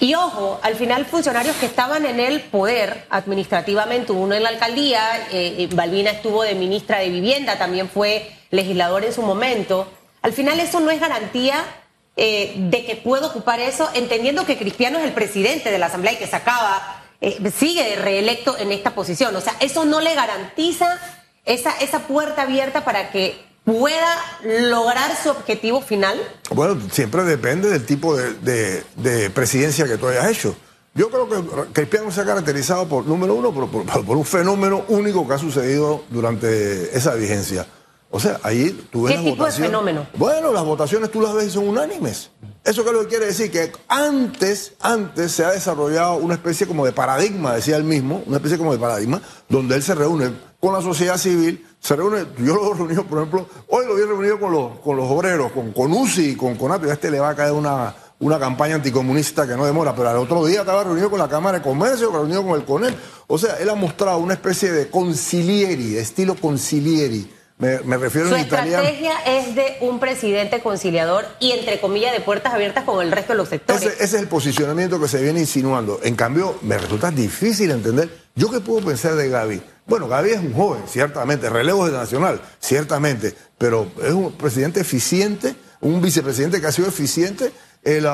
Y 0.00 0.14
ojo, 0.14 0.60
al 0.62 0.74
final 0.74 1.06
funcionarios 1.06 1.56
que 1.56 1.66
estaban 1.66 2.04
en 2.04 2.20
el 2.20 2.40
poder 2.40 3.06
administrativamente, 3.08 4.12
uno 4.12 4.34
en 4.34 4.42
la 4.42 4.50
alcaldía, 4.50 5.00
eh, 5.30 5.56
eh, 5.58 5.68
Balbina 5.72 6.10
estuvo 6.10 6.42
de 6.42 6.54
ministra 6.54 6.98
de 6.98 7.08
Vivienda, 7.08 7.56
también 7.56 7.88
fue 7.88 8.30
legislador 8.50 9.04
en 9.04 9.12
su 9.12 9.22
momento. 9.22 9.88
Al 10.20 10.32
final 10.32 10.60
eso 10.60 10.80
no 10.80 10.90
es 10.90 11.00
garantía 11.00 11.64
eh, 12.16 12.54
de 12.56 12.84
que 12.84 12.96
puedo 12.96 13.28
ocupar 13.28 13.60
eso, 13.60 13.88
entendiendo 13.94 14.46
que 14.46 14.56
Cristiano 14.56 14.98
es 14.98 15.04
el 15.04 15.12
presidente 15.12 15.70
de 15.70 15.78
la 15.78 15.86
Asamblea 15.86 16.14
y 16.14 16.16
que 16.16 16.26
se 16.26 16.36
acaba, 16.36 17.04
eh, 17.20 17.38
sigue 17.56 17.96
reelecto 17.96 18.56
en 18.58 18.72
esta 18.72 18.94
posición. 18.94 19.36
O 19.36 19.40
sea, 19.40 19.54
eso 19.60 19.84
no 19.84 20.00
le 20.00 20.14
garantiza 20.14 20.98
esa, 21.44 21.76
esa 21.78 22.00
puerta 22.06 22.42
abierta 22.42 22.84
para 22.84 23.10
que 23.10 23.46
pueda 23.66 24.16
lograr 24.44 25.10
su 25.20 25.28
objetivo 25.28 25.82
final? 25.82 26.16
Bueno, 26.50 26.80
siempre 26.90 27.24
depende 27.24 27.68
del 27.68 27.84
tipo 27.84 28.16
de, 28.16 29.30
presidencia 29.34 29.86
que 29.86 29.98
tú 29.98 30.06
hayas 30.06 30.30
hecho. 30.30 30.56
Yo 30.94 31.10
creo 31.10 31.28
que 31.28 31.72
Cristiano 31.72 32.10
se 32.10 32.22
ha 32.22 32.24
caracterizado 32.24 32.88
por, 32.88 33.04
número 33.04 33.34
uno, 33.34 33.52
por, 33.52 34.16
un 34.16 34.24
fenómeno 34.24 34.84
único 34.88 35.28
que 35.28 35.34
ha 35.34 35.38
sucedido 35.38 36.04
durante 36.08 36.96
esa 36.96 37.14
vigencia. 37.14 37.66
O 38.16 38.18
sea, 38.18 38.40
ahí 38.42 38.70
tú 38.90 39.02
ves 39.02 39.14
¿Qué 39.14 39.30
tipo 39.30 39.44
de 39.44 39.52
fenómeno? 39.52 40.06
Bueno, 40.16 40.50
las 40.50 40.64
votaciones 40.64 41.10
tú 41.10 41.20
las 41.20 41.34
ves 41.34 41.48
y 41.48 41.50
son 41.50 41.68
unánimes. 41.68 42.30
Eso 42.64 42.82
que 42.82 42.90
lo 42.90 43.02
que 43.02 43.08
quiere 43.08 43.26
decir 43.26 43.50
que 43.50 43.70
antes, 43.88 44.72
antes 44.80 45.32
se 45.32 45.44
ha 45.44 45.50
desarrollado 45.50 46.16
una 46.16 46.32
especie 46.32 46.66
como 46.66 46.86
de 46.86 46.92
paradigma, 46.92 47.54
decía 47.54 47.76
él 47.76 47.84
mismo, 47.84 48.22
una 48.24 48.38
especie 48.38 48.56
como 48.56 48.72
de 48.72 48.78
paradigma, 48.78 49.20
donde 49.50 49.74
él 49.74 49.82
se 49.82 49.94
reúne 49.94 50.30
con 50.58 50.72
la 50.72 50.80
sociedad 50.80 51.18
civil, 51.18 51.66
se 51.78 51.94
reúne, 51.94 52.24
yo 52.38 52.54
lo 52.54 52.72
he 52.72 52.74
reunido, 52.78 53.04
por 53.04 53.18
ejemplo, 53.18 53.48
hoy 53.68 53.84
lo 53.86 53.94
vi 53.96 54.02
reunido 54.04 54.40
con 54.40 54.50
los, 54.50 54.78
con 54.78 54.96
los 54.96 55.10
obreros, 55.10 55.52
con, 55.52 55.72
con 55.72 55.92
UCI, 55.92 56.36
con 56.36 56.54
Conato, 56.54 56.86
y 56.86 56.90
a 56.90 56.94
este 56.94 57.10
le 57.10 57.20
va 57.20 57.28
a 57.28 57.36
caer 57.36 57.52
una, 57.52 57.94
una 58.20 58.38
campaña 58.38 58.76
anticomunista 58.76 59.46
que 59.46 59.56
no 59.58 59.66
demora, 59.66 59.94
pero 59.94 60.08
al 60.08 60.16
otro 60.16 60.46
día 60.46 60.60
estaba 60.60 60.84
reunido 60.84 61.10
con 61.10 61.18
la 61.18 61.28
Cámara 61.28 61.58
de 61.58 61.64
Comercio, 61.64 62.10
reunido 62.10 62.42
con 62.46 62.58
el 62.58 62.64
CONEL. 62.64 62.96
O 63.26 63.36
sea, 63.36 63.56
él 63.56 63.68
ha 63.68 63.74
mostrado 63.74 64.16
una 64.16 64.32
especie 64.32 64.72
de 64.72 64.88
concilieri, 64.88 65.90
de 65.90 66.00
estilo 66.00 66.34
concilieri 66.34 67.35
me, 67.58 67.96
refiero 67.96 68.28
Su 68.28 68.36
estrategia 68.36 69.14
es 69.24 69.54
de 69.54 69.78
un 69.80 69.98
presidente 69.98 70.60
conciliador 70.60 71.24
y, 71.40 71.52
entre 71.52 71.80
comillas, 71.80 72.12
de 72.12 72.20
puertas 72.20 72.52
abiertas 72.52 72.84
con 72.84 73.02
el 73.04 73.10
resto 73.10 73.32
de 73.32 73.38
los 73.38 73.48
sectores. 73.48 73.82
Ese, 73.82 74.04
es 74.04 74.12
el 74.12 74.28
posicionamiento 74.28 75.00
que 75.00 75.08
se 75.08 75.22
viene 75.22 75.40
insinuando. 75.40 75.98
En 76.02 76.16
cambio, 76.16 76.58
me 76.60 76.76
resulta 76.76 77.10
difícil 77.10 77.70
entender. 77.70 78.10
¿Yo 78.34 78.50
qué 78.50 78.60
puedo 78.60 78.84
pensar 78.84 79.14
de 79.14 79.30
Gaby? 79.30 79.62
Bueno, 79.86 80.06
Gaby 80.06 80.30
es 80.30 80.40
un 80.40 80.52
joven, 80.52 80.82
ciertamente, 80.86 81.48
relevo 81.48 81.86
de 81.86 81.92
nacional, 81.92 82.42
ciertamente, 82.60 83.34
pero 83.56 83.90
es 84.02 84.12
un 84.12 84.32
presidente 84.32 84.80
eficiente, 84.80 85.54
un 85.80 86.02
vicepresidente 86.02 86.60
que 86.60 86.66
ha 86.66 86.72
sido 86.72 86.88
eficiente. 86.88 87.52
El, 87.82 88.04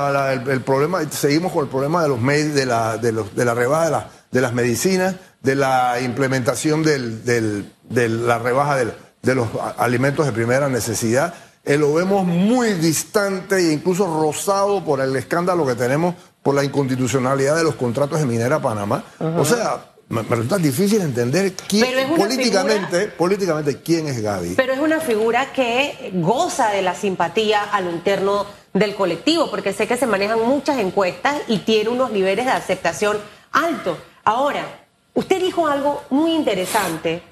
problema, 0.64 1.00
seguimos 1.10 1.50
con 1.50 1.64
el 1.64 1.70
problema 1.70 2.02
de 2.02 2.08
los 2.08 2.22
de 2.22 2.66
la, 2.66 2.98
de, 2.98 3.10
los, 3.10 3.34
de 3.34 3.44
la 3.44 3.54
rebaja 3.54 4.10
de, 4.30 4.40
las 4.40 4.52
medicinas, 4.52 5.16
de 5.40 5.56
la 5.56 5.98
implementación 6.00 6.84
del, 6.84 7.24
de 7.24 8.08
la 8.08 8.38
rebaja 8.38 8.76
del 8.76 8.92
de 9.22 9.34
los 9.36 9.48
alimentos 9.78 10.26
de 10.26 10.32
primera 10.32 10.68
necesidad. 10.68 11.32
Eh, 11.64 11.78
lo 11.78 11.94
vemos 11.94 12.26
muy 12.26 12.72
distante 12.74 13.56
e 13.56 13.72
incluso 13.72 14.04
rozado 14.20 14.84
por 14.84 15.00
el 15.00 15.14
escándalo 15.14 15.64
que 15.64 15.76
tenemos 15.76 16.16
por 16.42 16.56
la 16.56 16.64
inconstitucionalidad 16.64 17.56
de 17.56 17.62
los 17.62 17.76
contratos 17.76 18.18
de 18.18 18.26
Minera 18.26 18.60
Panamá. 18.60 19.04
O 19.20 19.44
sea, 19.44 19.92
me, 20.08 20.22
resulta 20.22 20.58
difícil 20.58 21.00
entender 21.00 21.52
quién, 21.68 21.86
políticamente, 22.16 23.06
políticamente 23.06 23.80
quién 23.80 24.08
es 24.08 24.20
Gaby. 24.20 24.54
Pero 24.56 24.72
es 24.72 24.80
una 24.80 24.98
figura 24.98 25.52
que 25.52 26.10
goza 26.14 26.70
de 26.70 26.82
la 26.82 26.96
simpatía 26.96 27.62
a 27.62 27.80
lo 27.80 27.92
interno 27.92 28.44
del 28.74 28.96
colectivo, 28.96 29.48
porque 29.50 29.72
sé 29.72 29.86
que 29.86 29.96
se 29.96 30.06
manejan 30.06 30.40
muchas 30.40 30.78
encuestas 30.78 31.36
y 31.46 31.58
tiene 31.58 31.90
unos 31.90 32.10
niveles 32.10 32.46
de 32.46 32.52
aceptación 32.52 33.18
altos. 33.52 33.98
Ahora, 34.24 34.66
usted 35.14 35.40
dijo 35.40 35.68
algo 35.68 36.02
muy 36.10 36.32
interesante, 36.32 37.22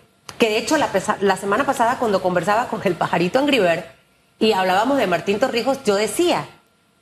que 0.41 0.49
de 0.49 0.57
hecho 0.57 0.79
la, 0.79 1.37
semana 1.37 1.67
pasada 1.67 1.99
cuando 1.99 2.23
conversaba 2.23 2.69
con 2.69 2.81
el 2.85 2.95
pajarito 2.95 3.39
Angriver 3.39 3.93
y 4.39 4.53
hablábamos 4.53 4.97
de 4.97 5.07
Martín 5.07 5.39
Torrijos, 5.39 5.85
yo 5.85 5.97
decía, 5.97 6.47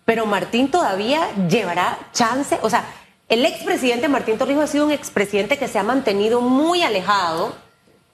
pero 0.04 0.26
Martín 0.26 0.72
todavía 0.72 1.20
llevará 1.48 2.00
chance, 2.12 2.58
o 2.62 2.68
sea, 2.68 2.84
el 3.28 3.46
expresidente 3.46 4.08
Martín 4.08 4.38
Torrijos 4.38 4.64
ha 4.64 4.66
sido 4.66 4.86
un 4.86 4.90
expresidente 4.90 5.56
que 5.56 5.68
se 5.68 5.78
ha 5.78 5.84
mantenido 5.84 6.40
muy 6.40 6.82
alejado 6.82 7.54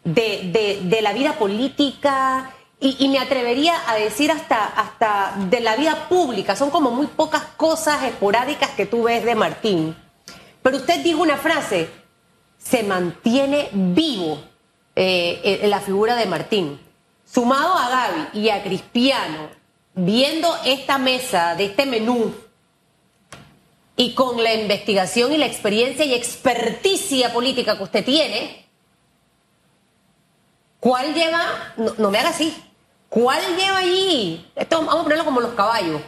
de, 0.04 1.00
la 1.00 1.14
vida 1.14 1.38
política 1.38 2.50
y, 2.78 3.08
me 3.08 3.18
atrevería 3.18 3.76
a 3.88 3.96
decir 3.96 4.30
hasta, 4.30 4.62
hasta 4.62 5.36
de 5.48 5.60
la 5.60 5.74
vida 5.76 6.06
pública. 6.10 6.54
Son 6.54 6.68
como 6.68 6.90
muy 6.90 7.06
pocas 7.06 7.44
cosas 7.56 8.02
esporádicas 8.02 8.70
que 8.72 8.84
tú 8.84 9.04
ves 9.04 9.24
de 9.24 9.34
Martín. 9.34 9.96
Pero 10.62 10.76
usted 10.76 11.02
dijo 11.02 11.22
una 11.22 11.38
frase, 11.38 11.88
se 12.58 12.82
mantiene 12.82 13.70
vivo 13.72 14.53
eh, 14.96 15.60
la 15.64 15.80
figura 15.80 16.16
de 16.16 16.26
Martín. 16.26 16.80
Sumado 17.24 17.74
a 17.74 17.88
Gaby 17.88 18.40
y 18.40 18.48
a 18.50 18.62
Cristiano, 18.62 19.48
viendo 19.94 20.54
esta 20.64 20.98
mesa 20.98 21.54
de 21.54 21.66
este 21.66 21.86
menú 21.86 22.34
y 23.96 24.14
con 24.14 24.42
la 24.42 24.54
investigación 24.54 25.32
y 25.32 25.38
la 25.38 25.46
experiencia 25.46 26.04
y 26.04 26.14
experticia 26.14 27.32
política 27.32 27.76
que 27.76 27.82
usted 27.82 28.04
tiene, 28.04 28.66
¿cuál 30.80 31.14
lleva, 31.14 31.74
no, 31.98 32.10
me 32.10 32.18
haga 32.18 32.30
así, 32.30 32.54
cuál 33.08 33.40
lleva 33.56 33.78
allí? 33.78 34.50
Esto 34.54 34.78
vamos 34.78 34.96
a 34.96 35.02
ponerlo 35.02 35.24
como 35.24 35.40
los 35.40 35.54
caballos. 35.54 36.00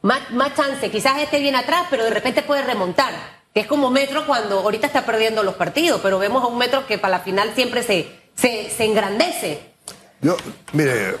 Más, 0.00 0.30
más 0.30 0.54
chance, 0.54 0.90
quizás 0.90 1.18
este 1.20 1.40
viene 1.40 1.58
atrás, 1.58 1.86
pero 1.90 2.04
de 2.04 2.10
repente 2.10 2.42
puede 2.42 2.62
remontar. 2.62 3.37
Es 3.58 3.66
como 3.66 3.90
Metro 3.90 4.24
cuando 4.24 4.60
ahorita 4.60 4.86
está 4.86 5.04
perdiendo 5.04 5.42
los 5.42 5.56
partidos, 5.56 6.00
pero 6.00 6.20
vemos 6.20 6.44
a 6.44 6.46
un 6.46 6.58
Metro 6.58 6.86
que 6.86 6.96
para 6.96 7.18
la 7.18 7.24
final 7.24 7.52
siempre 7.56 7.82
se, 7.82 8.08
se, 8.36 8.70
se 8.70 8.84
engrandece. 8.84 9.72
Yo, 10.20 10.36
mire, 10.72 11.16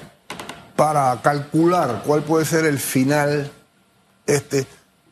para 0.76 1.20
calcular 1.20 2.02
cuál 2.06 2.22
puede 2.22 2.44
ser 2.44 2.64
el 2.64 2.78
final, 2.78 3.50
este, 4.24 4.64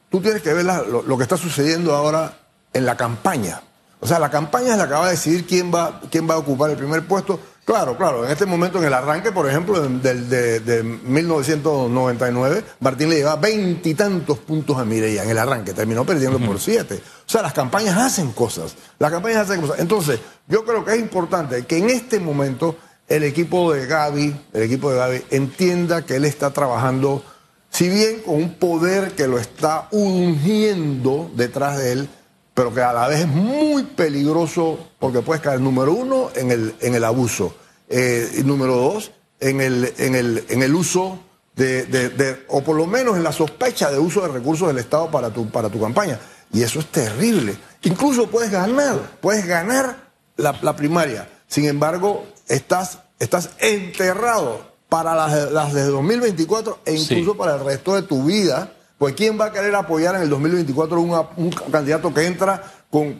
tú 0.08 0.20
tienes 0.20 0.40
que 0.40 0.52
ver 0.52 0.64
lo, 0.64 1.16
que 1.16 1.22
está 1.24 1.36
sucediendo 1.36 1.96
ahora 1.96 2.32
en 2.72 2.86
la 2.86 2.96
campaña. 2.96 3.60
O 3.98 4.06
sea, 4.06 4.20
la 4.20 4.30
campaña 4.30 4.74
es 4.74 4.78
la 4.78 4.86
que 4.86 4.94
va 4.94 5.06
a 5.06 5.10
decidir 5.10 5.46
quién 5.46 5.74
va, 5.74 6.00
quién 6.08 6.30
va 6.30 6.34
a 6.34 6.38
ocupar 6.38 6.70
el 6.70 6.76
primer 6.76 7.04
puesto. 7.08 7.40
Claro, 7.66 7.96
claro, 7.96 8.24
en 8.24 8.30
este 8.30 8.46
momento, 8.46 8.78
en 8.78 8.84
el 8.84 8.94
arranque, 8.94 9.32
por 9.32 9.48
ejemplo, 9.48 9.80
de, 9.80 10.60
de, 10.60 10.82
1999, 10.84 12.62
Martín 12.78 13.08
le 13.08 13.16
llevaba 13.16 13.40
veintitantos 13.40 14.38
puntos 14.38 14.78
a 14.78 14.84
Mireia 14.84 15.24
en 15.24 15.30
el 15.30 15.38
arranque, 15.38 15.72
terminó 15.72 16.06
perdiendo 16.06 16.38
por 16.38 16.60
siete. 16.60 16.94
O 16.94 17.28
sea, 17.28 17.42
las 17.42 17.52
campañas 17.52 17.98
hacen 17.98 18.30
cosas, 18.30 18.76
las 19.00 19.10
campañas 19.10 19.50
hacen 19.50 19.60
cosas. 19.60 19.80
Entonces, 19.80 20.20
yo 20.46 20.64
creo 20.64 20.84
que 20.84 20.92
es 20.92 21.00
importante 21.00 21.66
que 21.66 21.78
en 21.78 21.90
este 21.90 22.20
momento 22.20 22.76
el 23.08 23.24
equipo 23.24 23.72
de 23.72 23.84
Gaby, 23.86 24.42
el 24.52 24.62
equipo 24.62 24.92
de 24.92 24.98
Gaby, 24.98 25.24
entienda 25.30 26.02
que 26.02 26.14
él 26.14 26.24
está 26.24 26.52
trabajando 26.52 27.24
si 27.70 27.88
bien 27.88 28.20
con 28.20 28.36
un 28.36 28.54
poder 28.54 29.16
que 29.16 29.26
lo 29.26 29.40
está 29.40 29.88
ungiendo 29.90 31.32
detrás 31.34 31.78
de 31.78 31.92
él, 31.92 32.08
pero 32.56 32.72
que 32.72 32.80
a 32.80 32.90
la 32.94 33.06
vez 33.06 33.20
es 33.20 33.28
muy 33.28 33.82
peligroso 33.82 34.78
porque 34.98 35.20
puede 35.20 35.42
caer, 35.42 35.60
número 35.60 35.92
uno, 35.92 36.30
en 36.34 36.50
el, 36.50 36.74
en 36.80 36.94
el 36.94 37.04
abuso, 37.04 37.54
eh, 37.86 38.32
y 38.38 38.44
número 38.44 38.76
dos, 38.76 39.12
en 39.40 39.60
el, 39.60 39.92
en 39.98 40.14
el, 40.14 40.42
en 40.48 40.62
el 40.62 40.74
uso 40.74 41.18
de, 41.54 42.46
o 42.48 42.62
por 42.62 42.74
lo 42.76 42.86
menos 42.86 43.14
en 43.14 43.24
la 43.24 43.32
sospecha 43.32 43.90
de 43.90 43.98
uso 43.98 44.22
de 44.22 44.28
recursos 44.28 44.68
del 44.68 44.78
Estado 44.78 45.10
para 45.10 45.28
tu, 45.28 45.50
para 45.50 45.68
tu 45.68 45.78
campaña. 45.78 46.18
Y 46.50 46.62
eso 46.62 46.80
es 46.80 46.86
terrible. 46.86 47.58
Incluso 47.82 48.26
puedes 48.30 48.50
ganar, 48.50 49.18
puedes 49.20 49.46
ganar 49.46 50.08
la, 50.38 50.58
la 50.62 50.74
primaria. 50.74 51.28
Sin 51.48 51.66
embargo, 51.66 52.24
estás, 52.48 53.00
estás 53.18 53.50
enterrado 53.58 54.72
para 54.88 55.14
las, 55.14 55.52
las 55.52 55.74
de 55.74 55.82
2024 55.82 56.78
e 56.86 56.94
incluso 56.94 57.36
para 57.36 57.56
el 57.56 57.64
resto 57.66 57.96
de 57.96 58.02
tu 58.02 58.24
vida. 58.24 58.72
Pues 58.98 59.14
¿quién 59.14 59.38
va 59.38 59.46
a 59.46 59.52
querer 59.52 59.74
apoyar 59.74 60.14
en 60.14 60.22
el 60.22 60.30
2024 60.30 61.00
un 61.00 61.50
candidato 61.70 62.14
que 62.14 62.26
entra 62.26 62.62
con, 62.90 63.18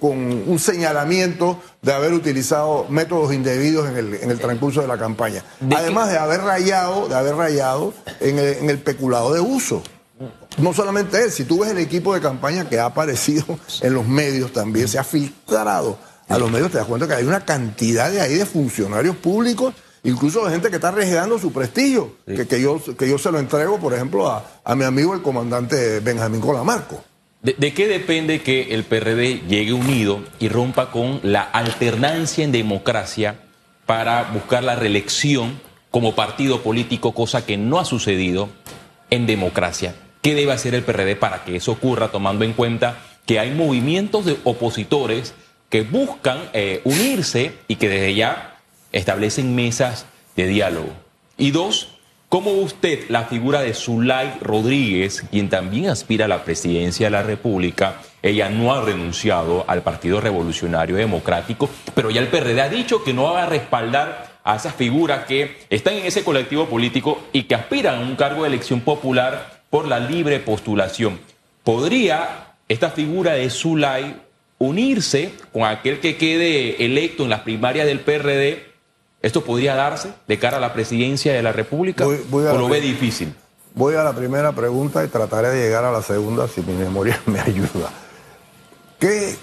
un 0.00 0.58
señalamiento 0.58 1.60
de 1.80 1.92
haber 1.92 2.12
utilizado 2.12 2.86
métodos 2.88 3.32
indebidos 3.32 3.88
en 3.88 3.96
el, 3.96 4.14
en 4.14 4.30
el 4.32 4.40
transcurso 4.40 4.80
de 4.80 4.88
la 4.88 4.98
campaña? 4.98 5.44
Además 5.76 6.10
de 6.10 6.18
haber 6.18 6.40
rayado, 6.40 7.08
de 7.08 7.14
haber 7.14 7.36
rayado 7.36 7.94
en 8.18 8.38
el, 8.38 8.54
en 8.54 8.70
el 8.70 8.78
peculado 8.78 9.32
de 9.32 9.40
uso. 9.40 9.82
No 10.58 10.72
solamente 10.74 11.22
él, 11.22 11.30
si 11.30 11.44
tú 11.44 11.60
ves 11.60 11.70
el 11.70 11.78
equipo 11.78 12.14
de 12.14 12.20
campaña 12.20 12.68
que 12.68 12.80
ha 12.80 12.86
aparecido 12.86 13.44
en 13.80 13.94
los 13.94 14.06
medios 14.06 14.52
también, 14.52 14.88
se 14.88 14.98
ha 14.98 15.04
filtrado 15.04 15.98
a 16.28 16.38
los 16.38 16.50
medios, 16.50 16.72
te 16.72 16.78
das 16.78 16.86
cuenta 16.86 17.06
que 17.06 17.14
hay 17.14 17.24
una 17.24 17.44
cantidad 17.44 18.10
de 18.10 18.20
ahí 18.20 18.34
de 18.34 18.46
funcionarios 18.46 19.16
públicos 19.16 19.74
incluso 20.04 20.44
de 20.44 20.52
gente 20.52 20.70
que 20.70 20.76
está 20.76 20.88
arriesgando 20.88 21.38
su 21.38 21.52
prestigio, 21.52 22.16
que, 22.26 22.60
yo, 22.60 22.80
que 22.96 23.08
yo 23.08 23.18
se 23.18 23.30
lo 23.30 23.38
entrego, 23.38 23.78
por 23.78 23.94
ejemplo, 23.94 24.28
a, 24.28 24.74
mi 24.74 24.84
amigo 24.84 25.14
el 25.14 25.22
comandante 25.22 26.00
Benjamín 26.00 26.40
Colamarco. 26.40 27.02
¿De, 27.42 27.54
¿De, 27.58 27.74
qué 27.74 27.88
depende 27.88 28.42
que 28.42 28.74
el 28.74 28.84
PRD 28.84 29.42
llegue 29.48 29.72
unido 29.72 30.20
y 30.38 30.48
rompa 30.48 30.90
con 30.90 31.20
la 31.22 31.42
alternancia 31.42 32.44
en 32.44 32.52
democracia 32.52 33.40
para 33.86 34.30
buscar 34.32 34.62
la 34.62 34.76
reelección 34.76 35.60
como 35.90 36.14
partido 36.14 36.62
político, 36.62 37.12
cosa 37.12 37.44
que 37.44 37.56
no 37.56 37.80
ha 37.80 37.84
sucedido 37.84 38.48
en 39.10 39.26
democracia? 39.26 39.96
¿Qué 40.20 40.36
debe 40.36 40.52
hacer 40.52 40.74
el 40.76 40.84
PRD 40.84 41.16
para 41.16 41.44
que 41.44 41.56
eso 41.56 41.72
ocurra, 41.72 42.12
tomando 42.12 42.44
en 42.44 42.52
cuenta 42.52 42.98
que 43.26 43.40
hay 43.40 43.52
movimientos 43.52 44.24
de 44.24 44.36
opositores 44.44 45.34
que 45.68 45.82
buscan 45.82 46.38
eh, 46.52 46.80
unirse 46.84 47.54
y 47.66 47.76
que 47.76 47.88
desde 47.88 48.14
ya 48.14 48.51
establecen 48.92 49.54
mesas 49.54 50.06
de 50.36 50.46
diálogo. 50.46 50.90
Y 51.36 51.50
dos, 51.50 51.98
¿cómo 52.28 52.52
usted 52.52 53.08
la 53.08 53.24
figura 53.24 53.62
de 53.62 53.74
Zulay 53.74 54.34
Rodríguez, 54.40 55.24
quien 55.30 55.48
también 55.48 55.88
aspira 55.88 56.26
a 56.26 56.28
la 56.28 56.44
presidencia 56.44 57.06
de 57.06 57.10
la 57.10 57.22
República? 57.22 57.96
Ella 58.22 58.48
no 58.48 58.72
ha 58.72 58.82
renunciado 58.82 59.64
al 59.66 59.82
Partido 59.82 60.20
Revolucionario 60.20 60.96
Democrático, 60.96 61.68
pero 61.94 62.10
ya 62.10 62.20
el 62.20 62.28
PRD 62.28 62.60
ha 62.60 62.68
dicho 62.68 63.02
que 63.02 63.12
no 63.12 63.24
va 63.24 63.42
a 63.42 63.46
respaldar 63.46 64.32
a 64.44 64.56
esas 64.56 64.74
figuras 64.74 65.24
que 65.26 65.56
están 65.70 65.94
en 65.94 66.06
ese 66.06 66.24
colectivo 66.24 66.66
político 66.66 67.22
y 67.32 67.44
que 67.44 67.54
aspiran 67.54 67.96
a 67.96 68.00
un 68.00 68.16
cargo 68.16 68.42
de 68.42 68.48
elección 68.48 68.80
popular 68.80 69.62
por 69.70 69.88
la 69.88 69.98
libre 69.98 70.38
postulación. 70.40 71.18
¿Podría 71.64 72.54
esta 72.68 72.90
figura 72.90 73.32
de 73.32 73.50
Zulay 73.50 74.16
unirse 74.58 75.32
con 75.52 75.64
aquel 75.64 75.98
que 76.00 76.16
quede 76.16 76.84
electo 76.84 77.24
en 77.24 77.30
las 77.30 77.40
primarias 77.40 77.86
del 77.86 78.00
PRD 78.00 78.71
¿Esto 79.22 79.44
podría 79.44 79.76
darse 79.76 80.12
de 80.26 80.38
cara 80.38 80.56
a 80.56 80.60
la 80.60 80.72
presidencia 80.72 81.32
de 81.32 81.42
la 81.42 81.52
República 81.52 82.04
o 82.06 82.58
lo 82.58 82.68
ve 82.68 82.80
difícil? 82.80 83.34
Voy 83.74 83.94
a 83.94 84.02
la 84.02 84.12
primera 84.12 84.52
pregunta 84.52 85.02
y 85.04 85.08
trataré 85.08 85.48
de 85.50 85.62
llegar 85.62 85.84
a 85.84 85.92
la 85.92 86.02
segunda 86.02 86.48
si 86.48 86.60
mi 86.60 86.74
memoria 86.74 87.18
me 87.26 87.40
ayuda. 87.40 87.90
¿Qué, 88.98 89.36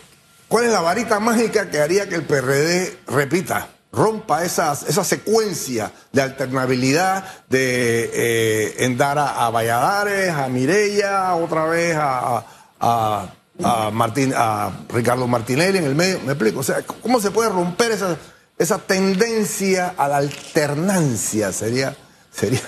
¿Cuál 0.49 0.65
es 0.65 0.71
la 0.71 0.81
varita 0.81 1.19
mágica 1.19 1.69
que 1.69 1.79
haría 1.79 2.09
que 2.09 2.15
el 2.15 2.23
PRD 2.23 2.97
repita, 3.07 3.69
rompa 3.91 4.43
esa 4.43 4.75
secuencia 4.75 5.91
de 6.11 6.21
alternabilidad 6.21 7.23
de 7.47 8.09
eh, 8.13 8.97
a, 8.99 9.49
Valladares, 9.49 10.29
a 10.29 10.47
Mireya, 10.49 11.35
otra 11.35 11.65
vez 11.65 11.95
a, 11.97 12.43
a, 12.79 13.91
Martín, 13.91 14.33
a 14.35 14.71
Ricardo 14.89 15.27
Martinelli 15.27 15.77
en 15.77 15.85
el 15.85 15.95
medio? 15.95 16.19
¿Me 16.25 16.33
explico? 16.33 16.59
O 16.59 16.63
sea, 16.63 16.81
¿cómo 17.01 17.19
se 17.19 17.31
puede 17.31 17.49
romper 17.49 17.91
esa 17.91 18.17
esa 18.59 18.77
tendencia 18.77 19.95
a 19.97 20.09
la 20.09 20.17
alternancia 20.17 21.53
sería, 21.53 21.95
sería 22.29 22.61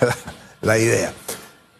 la, 0.61 0.77
idea. 0.77 1.13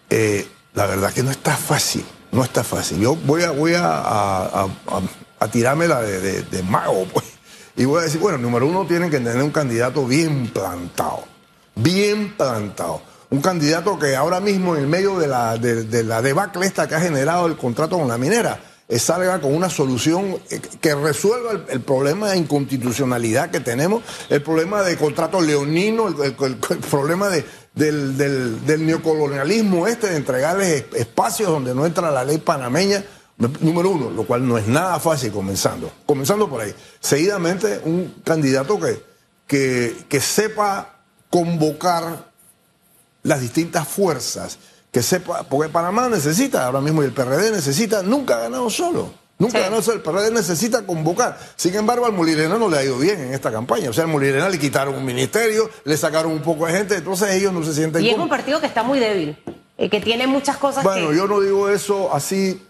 Eh, 0.10 0.46
la 0.74 0.86
verdad 0.86 1.13
que 1.13 1.24
no 1.24 1.32
está 1.32 1.56
fácil, 1.56 2.06
no 2.34 2.44
está 2.44 2.63
fácil. 2.63 3.00
Yo 3.00 3.15
voy 3.15 3.44
a, 3.44 3.51
voy 3.51 3.74
a, 3.74 4.68
a, 5.39 5.48
tirarme 5.50 5.88
la 5.88 6.01
de, 6.01 6.44
de, 6.44 6.63
mago, 6.63 7.08
pues. 7.12 7.25
Y 7.77 7.86
voy 7.86 8.01
a 8.01 8.03
decir, 8.03 8.20
bueno, 8.20 8.38
número 8.38 8.68
uno, 8.68 8.86
tienen 8.86 9.10
que 9.10 9.18
tener 9.18 9.41
un 9.41 9.50
candidato 9.50 10.06
bien 10.06 10.50
plantado, 10.50 11.24
bien 11.75 12.36
plantado. 12.36 13.01
Un 13.30 13.41
candidato 13.41 13.98
que 13.98 14.18
ahora 14.18 14.41
mismo, 14.41 14.75
en 14.75 14.82
el 14.82 14.88
medio 14.88 15.18
de 15.18 15.27
la, 15.27 15.58
de, 15.58 16.03
la 16.03 16.22
debacle 16.22 16.65
esta 16.65 16.86
que 16.86 16.96
ha 16.96 17.00
generado 17.00 17.48
el 17.48 17.56
contrato 17.56 17.98
con 17.98 18.10
la 18.10 18.18
minera, 18.18 18.60
salga 19.00 19.40
con 19.40 19.56
una 19.56 19.70
solución 19.70 20.38
eh, 20.50 20.62
que 20.80 20.96
resuelva 20.96 21.64
el, 21.70 21.82
problema 21.82 22.32
de 22.32 22.38
inconstitucionalidad 22.38 23.50
que 23.50 23.60
tenemos, 23.60 24.04
el 24.30 24.42
problema 24.42 24.84
de 24.84 24.98
contrato 24.98 25.40
leonino, 25.40 26.08
el, 26.08 26.34
problema 26.90 27.30
de, 27.30 27.46
del, 27.74 28.86
neocolonialismo 28.86 29.88
este, 29.88 30.08
de 30.08 30.18
entregarles 30.18 30.86
espacios 30.96 31.50
donde 31.50 31.74
no 31.74 31.86
entra 31.86 32.12
la 32.12 32.24
ley 32.24 32.38
panameña. 32.38 33.04
Número 33.60 33.90
uno, 33.90 34.12
lo 34.12 34.24
cual 34.24 34.48
no 34.48 34.58
es 34.58 34.68
nada 34.68 35.00
fácil 35.00 35.32
comenzando. 35.32 35.92
Comenzando 36.06 36.48
por 36.48 36.62
ahí. 36.62 36.76
Seguidamente, 37.00 37.82
un 37.86 38.22
candidato 38.24 38.80
que, 38.80 39.02
que, 39.48 39.96
que 40.08 40.22
sepa 40.22 41.00
convocar 41.32 42.30
las 43.24 43.42
distintas 43.42 43.88
fuerzas, 43.88 44.60
que 44.92 45.02
sepa, 45.02 45.44
porque 45.44 45.72
Panamá 45.72 46.10
necesita, 46.10 46.66
ahora 46.66 46.82
mismo 46.82 47.02
y 47.02 47.06
el 47.06 47.14
PRD 47.14 47.52
necesita, 47.52 48.04
nunca 48.04 48.36
ha 48.36 48.40
ganado 48.42 48.70
solo. 48.70 49.12
Nunca 49.40 49.58
ha 49.58 49.62
ganado 49.62 49.82
solo. 49.82 49.98
El 49.98 50.04
PRD 50.04 50.32
necesita 50.32 50.86
convocar. 50.86 51.40
Sin 51.56 51.74
embargo, 51.76 52.06
al 52.06 52.14
Molirena 52.14 52.58
no 52.58 52.70
le 52.70 52.78
ha 52.78 52.84
ido 52.84 53.00
bien 53.00 53.20
en 53.20 53.34
esta 53.34 53.52
campaña. 53.52 53.90
O 53.90 53.94
sea, 53.94 54.04
al 54.04 54.10
Molirena 54.12 54.50
le 54.50 54.60
quitaron 54.60 54.94
un 54.94 55.04
ministerio, 55.04 55.70
le 55.86 55.98
sacaron 55.98 56.32
un 56.32 56.42
poco 56.42 56.68
de 56.68 56.74
gente, 56.74 56.96
entonces 56.96 57.32
ellos 57.32 57.52
no 57.52 57.64
se 57.64 57.74
sienten. 57.74 58.04
Y 58.04 58.10
es 58.10 58.18
un 58.18 58.30
partido 58.30 58.60
que 58.60 58.68
está 58.68 58.84
muy 58.84 59.00
débil, 59.00 59.36
eh, 59.78 59.90
que 59.90 60.00
tiene 60.00 60.28
muchas 60.28 60.58
cosas 60.58 60.84
bueno, 60.84 61.12
yo 61.14 61.26
no 61.26 61.40
digo 61.40 61.70
eso 61.70 62.14
así 62.14 62.62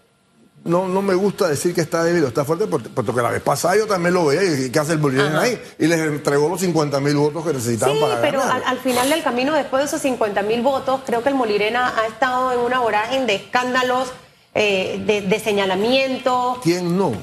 no, 0.63 0.87
no 0.87 1.01
me 1.01 1.15
gusta 1.15 1.47
decir 1.47 1.73
que 1.73 1.81
está 1.81 2.03
débil 2.03 2.23
o 2.23 2.27
está 2.27 2.45
fuerte, 2.45 2.67
porque, 2.67 2.89
porque 2.89 3.21
la 3.21 3.31
vez 3.31 3.41
pasada 3.41 3.77
yo 3.77 3.87
también 3.87 4.13
lo 4.13 4.25
veía 4.25 4.43
y 4.43 4.69
que 4.69 4.79
hace 4.79 4.93
el 4.93 4.99
Bolívar 4.99 5.35
ahí. 5.37 5.59
Y 5.79 5.87
les 5.87 5.99
entregó 5.99 6.49
los 6.49 6.61
50 6.61 6.99
mil 6.99 7.15
votos 7.15 7.45
que 7.45 7.53
necesitaban 7.53 7.95
sí, 7.95 8.01
para 8.01 8.21
pero 8.21 8.41
al, 8.43 8.77
final 8.79 9.09
del 9.09 9.23
camino, 9.23 9.53
después 9.53 9.81
de 9.81 9.87
esos 9.87 10.01
50 10.01 10.43
mil 10.43 10.61
votos, 10.61 11.01
creo 11.05 11.23
que 11.23 11.29
el 11.29 11.35
Molirena 11.35 11.93
ha 11.97 12.05
estado 12.07 12.51
en 12.51 12.59
una 12.59 12.79
vorágine 12.79 13.25
de 13.25 13.35
escándalos, 13.35 14.11
eh, 14.53 15.23
de, 15.27 15.39
señalamiento. 15.39 16.59
¿Quién 16.61 16.95
no? 16.95 17.13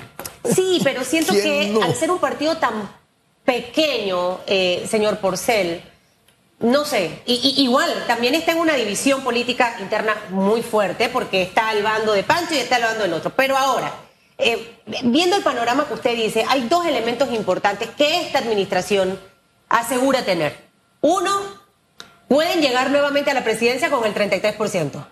Sí, 0.44 0.80
pero 0.82 1.04
siento 1.04 1.32
que 1.32 1.78
al 1.80 1.94
ser 1.94 2.10
un 2.10 2.18
partido 2.18 2.56
tan 2.56 2.90
pequeño, 3.44 4.40
eh, 4.46 4.84
señor 4.90 5.18
Porcel, 5.18 5.82
no 6.60 6.84
sé, 6.84 7.22
igual 7.26 8.04
también 8.08 8.34
está 8.34 8.52
en 8.52 8.58
una 8.58 8.74
división 8.74 9.22
política 9.22 9.76
interna 9.78 10.16
muy 10.30 10.62
fuerte 10.62 11.08
porque 11.08 11.42
está 11.42 11.72
el 11.72 11.84
bando 11.84 12.12
de 12.12 12.24
Pancho 12.24 12.54
y 12.54 12.58
está 12.58 12.76
el 12.76 12.82
bando 12.82 13.04
del 13.04 13.12
otro. 13.12 13.30
Pero 13.36 13.56
ahora, 13.56 13.92
eh, 14.38 14.80
viendo 15.04 15.36
el 15.36 15.44
panorama 15.44 15.86
que 15.86 15.94
usted 15.94 16.16
dice, 16.16 16.44
hay 16.48 16.62
dos 16.68 16.84
elementos 16.84 17.32
importantes 17.32 17.90
que 17.90 18.22
esta 18.22 18.40
administración 18.40 19.20
asegura 19.68 20.24
tener. 20.24 20.56
Uno, 21.00 21.30
pueden 22.26 22.60
llegar 22.60 22.90
nuevamente 22.90 23.30
a 23.30 23.34
la 23.34 23.44
presidencia 23.44 23.88
con 23.88 24.04
el 24.04 24.14
33%. 24.14 25.06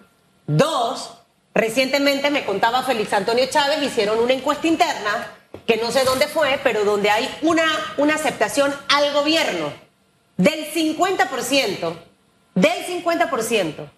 Dos, 0.49 1.13
recientemente 1.55 2.31
me 2.33 2.45
contaba 2.45 2.83
Félix 2.83 3.13
Antonio 3.13 3.47
Chávez, 3.47 3.81
hicieron 3.85 4.19
una 4.19 4.33
encuesta 4.33 4.67
interna 4.67 5.33
que 5.65 5.77
no 5.77 5.93
sé 5.93 6.05
dónde 6.05 6.27
fue, 6.27 6.59
pero 6.65 6.85
donde 6.85 7.11
hay 7.11 7.33
una, 7.43 7.65
una 7.99 8.17
aceptación 8.17 8.75
al 8.89 9.13
gobierno 9.13 9.86
del 10.37 10.73
50%, 10.73 11.95
del 12.55 12.87
50%. 12.87 13.91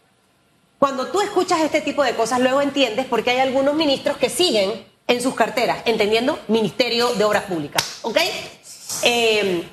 Cuando 0.78 1.08
tú 1.08 1.20
escuchas 1.20 1.60
este 1.60 1.80
tipo 1.80 2.04
de 2.04 2.14
cosas, 2.14 2.40
luego 2.40 2.60
entiendes 2.60 3.06
por 3.06 3.24
qué 3.24 3.30
hay 3.30 3.40
algunos 3.40 3.74
ministros 3.74 4.16
que 4.16 4.30
siguen 4.30 4.86
en 5.08 5.22
sus 5.22 5.34
carteras, 5.34 5.82
entendiendo 5.86 6.38
Ministerio 6.46 7.14
de 7.14 7.24
Obras 7.24 7.44
Públicas. 7.44 8.00
¿Ok? 8.02 8.18
Eh, 9.02 9.64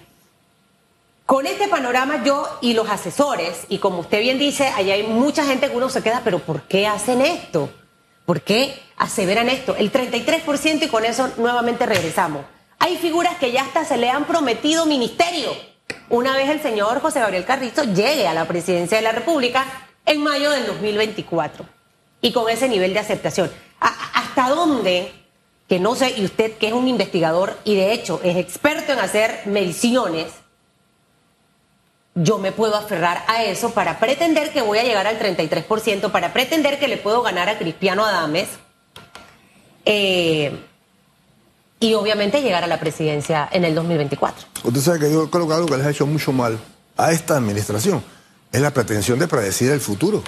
con 1.25 1.45
este 1.45 1.67
panorama 1.67 2.23
yo 2.23 2.47
y 2.61 2.73
los 2.73 2.89
asesores, 2.89 3.65
y 3.69 3.79
como 3.79 3.99
usted 3.99 4.19
bien 4.21 4.39
dice, 4.39 4.67
allá 4.69 4.93
hay 4.93 5.03
mucha 5.03 5.45
gente 5.45 5.69
que 5.69 5.75
uno 5.75 5.89
se 5.89 6.01
queda, 6.01 6.21
pero 6.23 6.39
¿por 6.39 6.63
qué 6.63 6.87
hacen 6.87 7.21
esto? 7.21 7.69
¿Por 8.25 8.41
qué 8.41 8.79
aseveran 8.97 9.49
esto? 9.49 9.75
El 9.75 9.91
33% 9.91 10.83
y 10.83 10.87
con 10.87 11.05
eso 11.05 11.29
nuevamente 11.37 11.85
regresamos. 11.85 12.45
Hay 12.79 12.97
figuras 12.97 13.35
que 13.37 13.51
ya 13.51 13.61
hasta 13.63 13.85
se 13.85 13.97
le 13.97 14.09
han 14.09 14.25
prometido 14.25 14.85
ministerio 14.85 15.51
una 16.09 16.35
vez 16.35 16.49
el 16.49 16.61
señor 16.61 17.01
José 17.01 17.19
Gabriel 17.19 17.45
Carrizo 17.45 17.83
llegue 17.83 18.27
a 18.27 18.33
la 18.33 18.45
presidencia 18.45 18.97
de 18.97 19.03
la 19.03 19.11
República 19.11 19.65
en 20.05 20.21
mayo 20.21 20.51
del 20.51 20.65
2024. 20.67 21.65
Y 22.21 22.31
con 22.31 22.49
ese 22.49 22.69
nivel 22.69 22.93
de 22.93 22.99
aceptación. 22.99 23.51
¿Hasta 23.79 24.49
dónde, 24.49 25.11
que 25.67 25.79
no 25.79 25.95
sé, 25.95 26.13
y 26.17 26.25
usted 26.25 26.57
que 26.57 26.67
es 26.67 26.73
un 26.73 26.87
investigador 26.87 27.57
y 27.63 27.75
de 27.75 27.93
hecho 27.93 28.19
es 28.23 28.37
experto 28.37 28.93
en 28.93 28.99
hacer 28.99 29.41
mediciones, 29.45 30.27
yo 32.15 32.37
me 32.37 32.51
puedo 32.51 32.75
aferrar 32.75 33.23
a 33.27 33.43
eso 33.43 33.71
para 33.71 33.99
pretender 33.99 34.51
que 34.51 34.61
voy 34.61 34.79
a 34.79 34.83
llegar 34.83 35.05
al 35.05 35.19
33%, 35.19 36.11
para 36.11 36.31
pretender 36.31 36.79
que 36.79 36.87
le 36.87 36.97
puedo 36.97 37.21
ganar 37.21 37.49
a 37.49 37.57
Cristiano 37.57 38.05
Adames? 38.05 38.47
Eh, 39.83 40.57
y 41.85 41.93
obviamente 41.93 42.41
llegar 42.41 42.63
a 42.63 42.67
la 42.67 42.79
presidencia 42.79 43.47
en 43.51 43.63
el 43.63 43.75
2024. 43.75 44.47
Usted 44.63 44.81
sabe 44.81 44.99
que 44.99 45.11
yo 45.11 45.29
creo 45.29 45.47
que 45.47 45.53
algo 45.53 45.67
que 45.67 45.77
les 45.77 45.85
ha 45.85 45.91
hecho 45.91 46.07
mucho 46.07 46.31
mal 46.31 46.57
a 46.97 47.11
esta 47.11 47.37
administración 47.37 48.03
es 48.51 48.59
la 48.59 48.71
pretensión 48.71 49.19
de 49.19 49.27
predecir 49.27 49.69
el 49.71 49.79
futuro. 49.79 50.23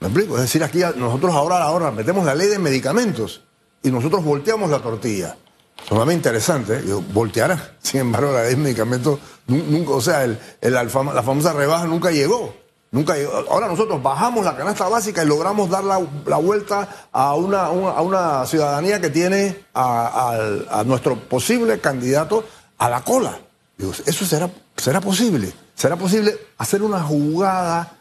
¿Me 0.00 0.08
explico? 0.08 0.34
Es 0.34 0.42
decir, 0.42 0.64
aquí 0.64 0.80
nosotros 0.96 1.32
ahora, 1.32 1.62
ahora 1.62 1.92
metemos 1.92 2.24
la 2.24 2.34
ley 2.34 2.48
de 2.48 2.58
medicamentos 2.58 3.42
y 3.84 3.90
nosotros 3.92 4.24
volteamos 4.24 4.68
la 4.68 4.80
tortilla. 4.80 5.36
Sumamente 5.88 6.28
interesante, 6.28 6.82
¿eh? 6.84 7.56
Sin 7.82 8.00
embargo, 8.00 8.32
la 8.32 8.42
ley 8.42 8.50
de 8.50 8.56
medicamentos, 8.56 9.20
nunca, 9.46 9.92
o 9.92 10.00
sea, 10.00 10.24
el, 10.24 10.38
la 10.60 10.88
famosa 10.88 11.52
rebaja 11.52 11.86
nunca 11.86 12.10
llegó. 12.10 12.52
Nunca 12.92 13.14
Ahora 13.48 13.68
nosotros 13.68 14.02
bajamos 14.02 14.44
la 14.44 14.56
canasta 14.56 14.88
básica 14.88 15.22
y 15.22 15.26
logramos 15.26 15.70
dar 15.70 15.84
la, 15.84 15.98
vuelta 16.38 16.88
a 17.12 17.34
una, 17.34 17.66
a 17.66 18.02
una, 18.02 18.46
ciudadanía 18.46 19.00
que 19.00 19.10
tiene 19.10 19.64
a, 19.74 20.82
nuestro 20.84 21.16
posible 21.16 21.78
candidato 21.80 22.44
a 22.78 22.90
la 22.90 23.02
cola. 23.02 23.38
¿eso 23.78 24.26
será, 24.26 24.50
será 24.76 25.00
posible? 25.00 25.52
¿Será 25.74 25.96
posible 25.96 26.36
hacer 26.58 26.82
una 26.82 27.00
jugada 27.00 27.92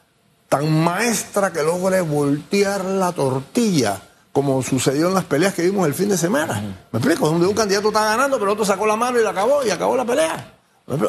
tan 0.50 0.84
maestra 0.84 1.54
que 1.54 1.64
logre 1.64 2.02
voltear 2.02 2.84
la 2.84 3.12
tortilla? 3.12 4.02
como 4.32 4.62
sucedió 4.62 5.08
en 5.08 5.16
las 5.16 5.26
peleas 5.26 5.54
que 5.54 5.64
vimos 5.64 5.88
el 5.88 5.94
fin 5.94 6.08
de 6.08 6.18
semana. 6.18 6.62
¿Me 6.92 7.00
explico? 7.00 7.28
Donde 7.28 7.48
un 7.48 7.54
candidato 7.54 7.90
está 7.90 8.06
ganando, 8.06 8.38
pero 8.38 8.52
el 8.52 8.54
otro 8.54 8.64
sacó 8.64 8.86
la 8.86 8.96
mano 8.96 9.20
y 9.20 9.24
la 9.24 9.32
acabó 9.32 9.66
y 9.66 9.70
acabó 9.70 9.98
la 9.98 10.06
pelea. 10.06 10.54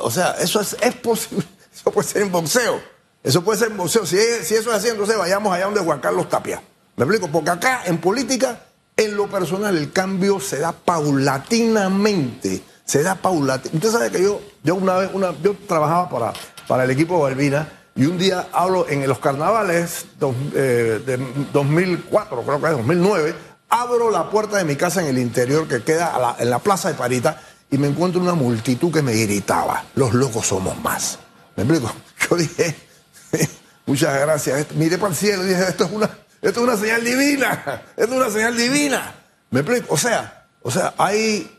O 0.03 0.11
sea, 0.11 0.33
eso 0.33 0.61
es, 0.61 0.77
es 0.81 0.95
posible. 0.97 1.47
Eso 1.73 1.93
puede 1.93 2.09
ser 2.09 2.23
en 2.23 2.33
boxeo. 2.33 2.81
Eso 3.23 3.43
puede 3.43 3.59
ser 3.59 3.71
boxeo. 3.71 4.07
Si, 4.07 4.17
eso 4.17 4.55
es 4.55 4.69
así, 4.69 4.89
entonces 4.89 5.17
vayamos 5.19 5.53
allá 5.53 5.67
donde 5.67 5.81
Juan 5.81 6.01
Carlos 6.01 6.29
Tapia. 6.29 6.63
¿Me 6.97 7.05
explico? 7.05 7.29
Porque 7.29 7.51
acá, 7.51 7.83
en 7.85 7.99
política, 7.99 8.61
en 8.97 9.17
lo 9.17 9.29
personal, 9.29 9.77
el 9.77 9.93
cambio 9.93 10.41
se 10.41 10.59
da 10.59 10.73
paulatinamente. 10.73 12.63
Se 12.85 13.03
da 13.03 13.15
paulatinamente. 13.15 13.77
Usted 13.77 13.99
sabe 13.99 14.11
que 14.11 14.23
yo, 14.23 14.41
yo 14.63 14.75
una 14.75 14.97
vez, 14.97 15.11
una, 15.13 15.35
yo 15.43 15.55
trabajaba 15.69 16.09
para, 16.09 16.33
para 16.67 16.85
el 16.85 16.91
equipo 16.91 17.17
de 17.17 17.23
Balbina 17.23 17.69
y 17.95 18.07
un 18.07 18.19
día 18.19 18.49
hablo 18.53 18.89
en 18.89 19.07
los 19.07 19.19
carnavales 19.19 20.07
eh, 20.55 21.03
de 21.05 21.19
2004, 21.53 22.43
creo 22.43 22.61
que 22.61 22.67
es 22.67 22.73
2009, 22.73 23.35
abro 23.69 24.11
la 24.11 24.31
puerta 24.31 24.57
de 24.57 24.65
mi 24.65 24.77
casa 24.77 25.03
en 25.03 25.09
el 25.09 25.19
interior 25.19 25.67
que 25.69 25.83
queda 25.83 26.37
en 26.39 26.51
la 26.51 26.59
plaza 26.61 26.89
de 26.89 26.95
Parita 26.95 27.41
y 27.71 27.79
me 27.79 27.89
encuentro 27.89 28.21
una 28.21 28.35
multitud 28.35 28.93
que 28.93 29.03
me 29.03 29.13
gritaba, 29.15 29.85
los 29.95 30.15
locos 30.15 30.47
somos 30.47 30.81
más. 30.83 31.19
¿Me 31.57 31.65
explico? 31.65 31.93
Yo 32.31 32.37
dije, 32.37 32.75
Muchas 33.91 34.21
gracias. 34.21 34.71
Mire 34.77 34.99
para 34.99 35.11
el 35.11 35.17
cielo 35.17 35.45
y 35.45 35.49
dije, 35.49 35.63
esto 35.63 35.83
es 35.83 35.91
una, 35.91 36.09
esto 36.41 36.61
es 36.61 36.65
una 36.65 36.77
señal 36.77 37.03
divina. 37.03 37.83
Esto 37.97 38.13
es 38.13 38.21
una 38.21 38.31
señal 38.31 38.57
divina. 38.57 39.15
¿Me 39.51 39.61
explico? 39.61 39.93
O 39.93 39.97
sea, 39.97 40.47
o 40.63 40.71
sea, 40.71 40.95
hay 40.97 41.59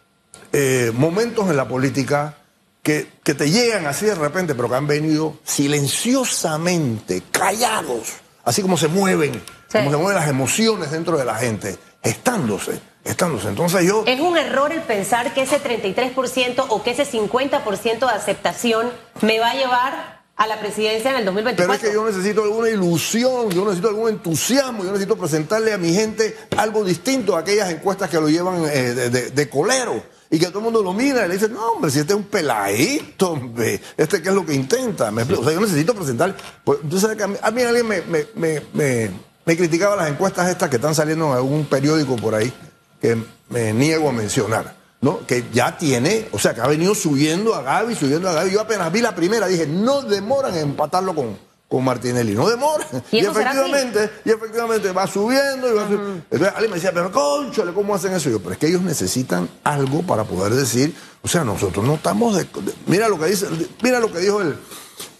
eh, 0.53 0.93
momentos 0.95 1.49
en 1.49 1.57
la 1.57 1.67
política 1.67 2.35
que, 2.81 3.09
que, 3.21 3.33
te 3.33 3.49
llegan 3.49 3.85
así 3.85 4.05
de 4.05 4.15
repente, 4.15 4.55
pero 4.55 4.69
que 4.69 4.75
han 4.75 4.87
venido 4.87 5.39
silenciosamente, 5.43 7.21
callados, 7.31 8.13
así 8.45 8.61
como 8.61 8.77
se 8.77 8.87
mueven, 8.87 9.43
como 9.69 9.91
se 9.91 9.97
mueven 9.97 10.15
las 10.15 10.29
emociones 10.29 10.89
dentro 10.89 11.17
de 11.17 11.25
la 11.25 11.35
gente, 11.35 11.77
estándose, 12.01 12.79
estándose. 13.03 13.49
Entonces 13.49 13.85
yo... 13.85 14.05
Es 14.07 14.21
un 14.21 14.37
error 14.37 14.71
el 14.71 14.83
pensar 14.83 15.33
que 15.33 15.41
ese 15.41 15.61
33% 15.61 16.65
o 16.69 16.81
que 16.81 16.91
ese 16.91 17.05
50% 17.05 17.99
de 17.99 18.05
aceptación 18.05 18.89
me 19.19 19.37
va 19.41 19.49
a 19.49 19.55
llevar 19.55 20.20
a 20.41 20.47
la 20.47 20.59
presidencia 20.59 21.11
en 21.11 21.17
el 21.17 21.25
2024. 21.25 21.55
Pero 21.55 21.73
es 21.73 21.79
que 21.79 21.93
yo 21.93 22.03
necesito 22.03 22.43
alguna 22.43 22.67
ilusión, 22.67 23.51
yo 23.51 23.63
necesito 23.63 23.89
algún 23.89 24.09
entusiasmo, 24.09 24.83
yo 24.83 24.91
necesito 24.91 25.15
presentarle 25.15 25.71
a 25.71 25.77
mi 25.77 25.93
gente 25.93 26.35
algo 26.57 26.83
distinto 26.83 27.35
a 27.35 27.41
aquellas 27.41 27.69
encuestas 27.69 28.09
que 28.09 28.19
lo 28.19 28.27
llevan 28.27 28.63
eh, 28.65 29.29
de, 29.31 29.49
colero. 29.49 30.01
Y 30.31 30.39
que 30.39 30.47
todo 30.47 30.59
el 30.59 30.63
mundo 30.63 30.81
lo 30.81 30.93
mira 30.93 31.25
y 31.25 31.27
le 31.27 31.35
dice, 31.35 31.47
no, 31.47 31.73
hombre, 31.73 31.91
si 31.91 31.99
este 31.99 32.13
es 32.13 32.17
un 32.17 32.23
peladito, 32.23 33.33
hombre, 33.33 33.79
este 33.95 34.19
qué 34.23 34.29
es 34.29 34.35
lo 34.35 34.43
que 34.43 34.55
intenta. 34.55 35.11
o 35.11 35.43
sea, 35.43 35.53
yo 35.53 35.61
necesito 35.61 35.93
presentar. 35.93 36.35
Pues, 36.63 36.79
sabes 36.97 37.17
que 37.17 37.23
a 37.23 37.51
mí, 37.51 37.61
alguien 37.61 37.87
me, 37.87 38.01
me, 38.33 38.61
me, 38.73 39.57
criticaba 39.57 39.95
las 39.95 40.09
encuestas 40.09 40.49
estas 40.49 40.69
que 40.71 40.77
están 40.77 40.95
saliendo 40.95 41.27
en 41.27 41.33
algún 41.33 41.65
periódico 41.65 42.15
por 42.15 42.33
ahí, 42.33 42.51
que 42.99 43.15
me 43.49 43.73
niego 43.73 44.09
a 44.09 44.11
mencionar. 44.11 44.80
¿No? 45.01 45.25
que 45.25 45.45
ya 45.51 45.77
tiene, 45.77 46.27
o 46.31 46.39
sea, 46.39 46.53
que 46.53 46.61
ha 46.61 46.67
venido 46.67 46.95
subiendo 46.95 47.55
a 47.55 47.61
Gaby, 47.63 47.95
subiendo 47.95 48.29
a 48.29 48.33
Gaby. 48.33 48.51
Yo 48.51 48.61
apenas 48.61 48.91
vi 48.91 49.01
la 49.01 49.15
primera, 49.15 49.47
dije, 49.47 49.65
no 49.65 50.01
demoran 50.03 50.53
en 50.53 50.61
empatarlo 50.61 51.13
con, 51.13 51.37
con 51.67 51.83
Martinelli, 51.83 52.33
no 52.33 52.47
demoran. 52.47 52.87
Y, 53.11 53.19
efectivamente, 53.19 54.09
y 54.23 54.29
efectivamente 54.29 54.91
va 54.91 55.07
subiendo 55.07 55.69
y 55.69 55.73
va 55.73 55.87
subiendo. 55.87 56.23
Entonces 56.29 56.49
alguien 56.49 56.71
me 56.71 56.75
decía, 56.75 56.91
pero 56.93 57.11
conchole, 57.11 57.73
¿cómo 57.73 57.95
hacen 57.95 58.13
eso? 58.13 58.29
yo, 58.29 58.39
pero 58.39 58.53
es 58.53 58.57
que 58.57 58.67
ellos 58.67 58.81
necesitan 58.81 59.49
algo 59.63 60.03
para 60.03 60.23
poder 60.23 60.53
decir, 60.53 60.95
o 61.23 61.27
sea, 61.27 61.43
nosotros 61.43 61.83
no 61.83 61.95
estamos 61.95 62.37
de, 62.37 62.47
mira 62.85 63.09
lo 63.09 63.19
que 63.19 63.25
dice, 63.25 63.47
mira 63.81 63.99
lo 63.99 64.11
que 64.11 64.19
dijo 64.19 64.41
el, 64.41 64.55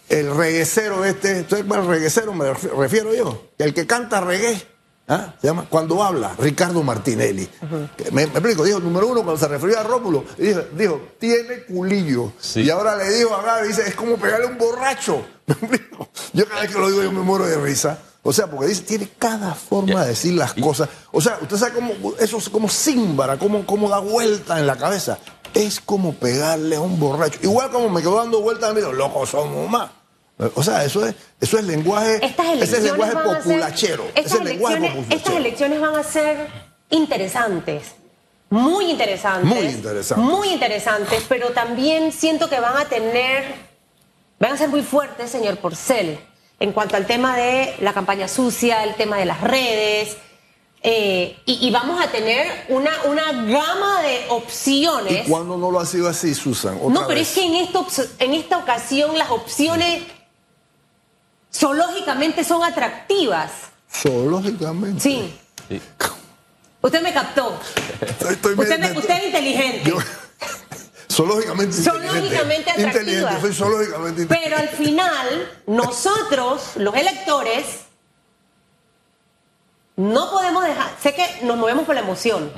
el 0.10 0.36
reguecero 0.36 1.06
este, 1.06 1.48
¿sabes 1.50 1.66
el 1.66 1.88
reguecero 1.88 2.34
me 2.34 2.54
refiero 2.54 3.16
yo? 3.16 3.50
El 3.58 3.74
que 3.74 3.88
canta 3.88 4.22
reggae. 4.22 4.71
¿Ah? 5.12 5.34
Se 5.42 5.48
llama 5.48 5.66
Cuando 5.70 6.02
habla, 6.02 6.34
Ricardo 6.40 6.82
Martinelli. 6.84 7.46
me, 8.14 8.24
explico, 8.24 8.64
dijo, 8.64 8.80
número 8.80 9.08
uno, 9.08 9.24
cuando 9.24 9.38
se 9.38 9.50
refirió 9.50 9.78
a 9.78 9.84
Rómulo, 9.84 10.24
dijo, 10.38 10.62
dijo 10.72 11.02
tiene 11.20 11.66
culillo. 11.66 12.32
Y 12.56 12.70
ahora 12.70 12.96
le 12.96 13.10
dijo 13.10 13.36
a 13.36 13.42
Gaby, 13.42 13.68
dice, 13.68 13.84
es 13.90 13.96
como 13.96 14.16
pegarle 14.16 14.46
a 14.46 14.50
un 14.52 14.58
borracho. 14.58 15.22
¿Me 15.48 15.54
explico? 15.54 16.08
Yo 16.32 16.48
cada 16.48 16.62
vez 16.62 16.72
que 16.72 16.80
lo 16.80 16.90
digo 16.90 17.04
yo 17.04 17.12
me 17.12 17.20
muero 17.20 17.46
de 17.46 17.58
risa. 17.58 18.00
O 18.24 18.32
sea, 18.32 18.48
porque 18.48 18.68
dice, 18.68 18.84
tiene 18.84 19.10
cada 19.20 19.54
forma 19.54 20.04
de 20.04 20.12
decir 20.12 20.34
las 20.34 20.54
cosas. 20.54 20.88
O 21.12 21.20
sea, 21.20 21.40
usted 21.42 21.58
sabe 21.58 21.74
cómo, 21.74 21.94
eso 22.18 22.38
es 22.38 22.48
como 22.48 22.70
símbara, 22.70 23.38
cómo, 23.38 23.66
cómo 23.66 23.90
da 23.90 24.00
vuelta 24.00 24.60
en 24.60 24.68
la 24.68 24.78
cabeza. 24.78 25.18
Es 25.54 25.82
como 25.82 26.14
pegarle 26.14 26.78
a 26.78 26.80
un 26.80 26.98
borracho. 26.98 27.38
Igual 27.44 27.70
como 27.70 27.90
me 27.90 28.00
quedo 28.00 28.16
dando 28.16 28.40
vueltas 28.40 28.70
a 28.70 28.74
mí, 28.74 28.80
locos 28.80 29.32
somos 29.32 29.70
más. 29.70 29.92
O 30.56 30.64
sea, 30.64 30.84
eso 30.84 31.06
es, 31.06 31.14
eso 31.40 31.60
es 31.60 31.66
lenguaje, 31.66 32.20
ese 32.60 32.78
es 32.78 32.84
lenguaje 32.84 33.14
populachero. 33.14 34.06
estas, 34.16 34.40
elecciones, 35.36 35.80
van 35.80 35.96
a 35.96 36.04
ser 36.04 36.48
interesantes, 36.90 37.94
muy 38.50 38.90
interesantes. 38.90 39.46
Muy 39.46 39.66
interesantes. 39.68 40.18
Muy 40.18 40.50
interesantes, 40.50 41.24
pero 41.30 41.52
también 41.52 42.12
siento 42.12 42.50
que 42.50 42.60
van 42.60 42.76
a 42.76 42.86
tener, 42.86 43.46
van 44.40 44.54
a 44.54 44.58
ser 44.58 44.70
muy 44.70 44.82
fuertes, 44.82 45.30
señor 45.30 45.58
Porcel, 45.58 46.20
en 46.60 46.72
cuanto 46.74 46.98
al 46.98 47.06
tema 47.06 47.38
de 47.38 47.76
la 47.80 47.94
campaña 47.94 48.28
sucia, 48.28 48.84
el 48.84 48.96
tema 48.96 49.18
de 49.18 49.26
las 49.26 49.42
redes. 49.42 50.18
Eh, 50.84 51.38
y, 51.46 51.70
vamos 51.70 52.04
a 52.04 52.10
tener 52.10 52.48
una, 52.70 52.90
una 53.06 53.32
gama 53.32 54.02
de 54.02 54.26
opciones. 54.30 55.28
¿Y 55.28 55.30
cuándo 55.30 55.56
no 55.56 55.70
lo 55.70 55.80
ha 55.80 55.86
sido 55.86 56.10
así, 56.10 56.34
Susan? 56.34 56.80
no, 56.90 57.06
pero 57.06 57.20
es 57.20 57.30
que 57.34 57.46
en, 57.46 57.54
esto, 57.54 57.86
en 58.18 58.34
esta 58.34 58.58
ocasión 58.58 59.16
las 59.16 59.30
opciones 59.30 60.02
zoológicamente 61.54 62.44
son 62.44 62.64
atractivas. 62.64 63.52
Zoológicamente. 63.94 65.00
Sí. 65.00 65.34
Usted 66.82 67.02
me 67.02 67.14
captó. 67.14 67.60
usted, 68.58 68.84
es 68.84 69.26
inteligente. 69.26 69.94
zoológicamente 71.12 71.74
zoológicamente 71.76 72.72
inteligente. 72.78 73.42
Soy 73.42 73.54
zoológicamente 73.54 74.22
inteligente. 74.24 74.28
Pero 74.28 74.58
al 74.58 74.70
final, 74.70 75.52
nosotros, 75.68 76.72
los 76.76 76.96
electores, 76.96 77.66
no 79.96 80.32
podemos 80.32 80.66
dejar. 80.66 80.92
Sé 81.02 81.14
que 81.14 81.42
nos 81.44 81.58
movemos 81.58 81.86
por 81.86 81.96
la 81.96 82.02
emoción. 82.02 82.52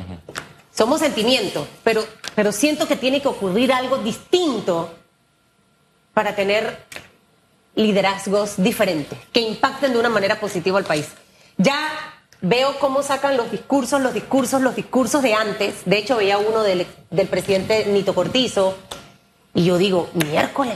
Somos 0.74 1.02
sentimientos, 1.02 1.68
pero, 1.84 2.06
pero 2.36 2.52
siento 2.52 2.88
que 2.88 2.96
tiene 2.96 3.22
que 3.22 3.28
ocurrir 3.28 3.74
algo 3.74 3.98
distinto 3.98 4.92
para 6.14 6.36
tener 6.36 6.86
liderazgos 7.76 8.56
diferentes 8.58 9.18
que 9.32 9.42
impacten 9.42 9.94
de 9.94 10.00
una 10.00 10.10
manera 10.10 10.40
positiva 10.40 10.78
al 10.78 10.86
país. 10.86 11.08
Ya 11.58 11.90
veo 12.42 12.78
cómo 12.80 13.02
sacan 13.02 13.38
los 13.38 13.50
discursos, 13.52 14.02
los 14.02 14.14
discursos, 14.14 14.62
los 14.62 14.76
discursos 14.76 15.24
de 15.24 15.34
antes. 15.34 15.86
De 15.86 15.98
hecho, 15.98 16.18
veía 16.18 16.38
uno 16.38 16.62
del, 16.62 16.86
presidente 17.30 17.86
Nito 17.86 18.14
Cortizo 18.14 18.78
y 19.54 19.66
yo 19.66 19.78
digo, 19.78 20.10
miércoles. 20.14 20.76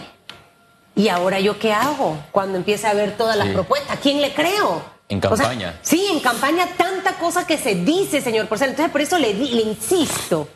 ¿Y 0.96 1.10
ahora 1.10 1.40
yo 1.40 1.60
qué 1.60 1.74
hago 1.74 2.18
cuando 2.32 2.58
empiece 2.58 2.88
a 2.88 2.94
ver 2.94 3.16
todas 3.18 3.38
las 3.38 3.50
propuestas? 3.50 4.00
¿Quién 4.02 4.20
le 4.20 4.34
creo? 4.34 4.82
En 5.10 5.20
campaña. 5.20 5.78
sí, 5.84 6.08
en 6.12 6.20
campaña 6.20 6.68
tanta 6.76 7.14
cosa 7.18 7.46
que 7.46 7.58
se 7.58 7.76
dice, 7.76 8.20
señor 8.20 8.48
Porcel. 8.48 8.72
Entonces, 8.72 8.92
por 8.92 9.02
eso 9.02 9.20
le, 9.20 9.34
le 9.34 9.62
insisto. 9.62 10.50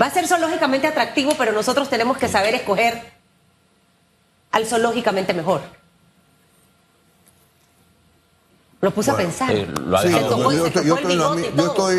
Va 0.00 0.06
a 0.06 0.10
ser 0.10 0.28
zoológicamente 0.28 0.86
atractivo, 0.86 1.32
pero 1.38 1.52
nosotros 1.52 1.88
tenemos 1.88 2.18
que 2.18 2.28
saber 2.28 2.54
escoger 2.54 3.19
al 4.52 4.66
zoológicamente 4.66 5.34
mejor. 5.34 5.60
Lo 8.80 8.90
puse 8.92 9.10
a 9.10 9.16
pensar. 9.16 9.54
Eh, 9.54 9.68
yo, 10.04 10.66
estoy, 10.66 10.84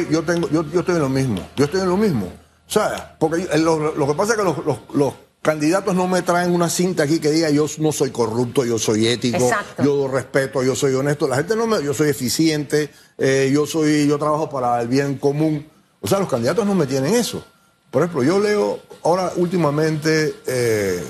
yo, 0.09 0.23
tengo, 0.23 0.49
yo, 0.49 0.61
estoy 0.79 0.95
en 0.95 1.01
lo 1.01 1.09
mismo. 1.09 1.47
Yo 1.55 1.65
estoy 1.65 1.81
en 1.81 1.89
lo 1.89 1.97
mismo. 1.97 2.25
O 2.25 2.71
sea, 2.71 3.15
porque 3.19 3.47
lo, 3.59 4.07
que 4.07 4.13
pasa 4.15 4.33
es 4.33 4.39
que 4.39 4.43
los, 4.43 5.13
candidatos 5.41 5.95
no 5.95 6.07
me 6.07 6.21
traen 6.21 6.51
una 6.51 6.69
cinta 6.69 7.03
aquí 7.03 7.19
que 7.19 7.31
diga 7.31 7.49
yo 7.49 7.65
no 7.79 7.91
soy 7.91 8.11
corrupto, 8.11 8.63
yo 8.63 8.77
soy 8.77 9.07
ético, 9.07 9.49
yo 9.83 10.07
respeto, 10.07 10.63
yo 10.63 10.75
soy 10.75 10.93
honesto. 10.93 11.27
La 11.27 11.37
gente 11.37 11.55
no 11.55 11.67
me, 11.67 11.83
yo 11.83 11.93
soy 11.93 12.09
eficiente, 12.09 12.89
eh, 13.17 13.49
yo 13.53 13.65
soy, 13.67 14.07
yo 14.07 14.17
trabajo 14.17 14.49
para 14.49 14.81
el 14.81 14.87
bien 14.87 15.17
común. 15.17 15.67
O 15.99 16.07
sea, 16.07 16.19
los 16.19 16.29
candidatos 16.29 16.65
no 16.65 16.73
me 16.73 16.87
tienen 16.87 17.13
eso. 17.13 17.43
Por 17.91 18.01
ejemplo, 18.01 18.23
yo 18.23 18.39
leo 18.39 18.79
ahora 19.03 19.33
últimamente 19.35 20.33
eh, 20.47 21.03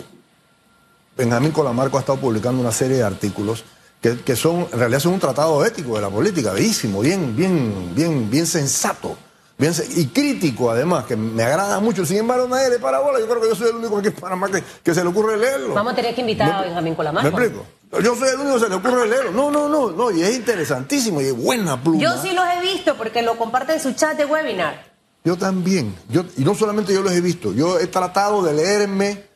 Benjamín 1.21 1.51
Colamarco 1.51 1.97
ha 1.97 1.99
estado 1.99 2.19
publicando 2.19 2.59
una 2.59 2.71
serie 2.71 2.97
de 2.97 3.03
artículos 3.03 3.63
que, 4.01 4.35
son, 4.35 4.67
en 4.71 4.79
realidad 4.79 4.99
son 4.99 5.13
un 5.13 5.19
tratado 5.19 5.63
ético 5.63 5.95
de 5.95 6.01
la 6.01 6.09
política, 6.09 6.51
bellísimo, 6.51 7.01
bien, 7.01 7.35
bien, 7.35 7.93
bien, 7.93 8.27
bien 8.27 8.47
sensato. 8.47 9.15
Bien, 9.55 9.71
y 9.95 10.07
crítico 10.07 10.71
además, 10.71 11.05
que 11.05 11.15
me 11.15 11.43
agrada 11.43 11.79
mucho. 11.79 12.03
Sin 12.03 12.17
embargo, 12.17 12.47
nadie 12.47 12.71
le 12.71 12.79
para 12.79 12.97
bola. 12.97 13.19
Yo 13.19 13.27
creo 13.27 13.39
que 13.39 13.49
yo 13.49 13.53
soy 13.53 13.69
el 13.69 13.75
único 13.75 13.99
aquí 13.99 14.07
en 14.07 14.13
Panamá 14.13 14.49
que, 14.49 14.63
que 14.81 14.95
se 14.95 15.03
le 15.03 15.09
ocurre 15.09 15.37
leerlo. 15.37 15.75
Vamos 15.75 15.93
a 15.93 15.95
tener 15.95 16.15
que 16.15 16.21
invitar 16.21 16.51
a 16.51 16.61
Benjamín 16.63 16.95
Colamarco. 16.95 17.37
¿Me 17.37 17.45
explico? 17.45 17.67
Yo 18.01 18.15
soy 18.15 18.29
el 18.29 18.39
único 18.39 18.55
que 18.55 18.61
se 18.61 18.69
le 18.69 18.75
ocurre 18.75 19.07
leerlo. 19.07 19.31
No, 19.31 19.51
no, 19.51 19.69
no, 19.69 19.91
no. 19.91 20.09
Y 20.09 20.23
es 20.23 20.35
interesantísimo 20.35 21.21
y 21.21 21.25
es 21.25 21.37
buena 21.37 21.79
pluma. 21.79 22.01
Yo 22.01 22.19
sí 22.19 22.33
los 22.33 22.45
he 22.47 22.61
visto 22.61 22.97
porque 22.97 23.21
lo 23.21 23.37
comparten 23.37 23.75
en 23.75 23.81
su 23.83 23.93
chat 23.93 24.17
de 24.17 24.25
webinar. 24.25 24.83
Yo 25.23 25.37
también. 25.37 25.95
Yo, 26.09 26.23
y 26.35 26.43
no 26.43 26.55
solamente 26.55 26.91
yo 26.91 27.03
los 27.03 27.11
he 27.11 27.21
visto. 27.21 27.53
Yo 27.53 27.77
he 27.77 27.85
tratado 27.85 28.41
de 28.41 28.53
leerme 28.55 29.31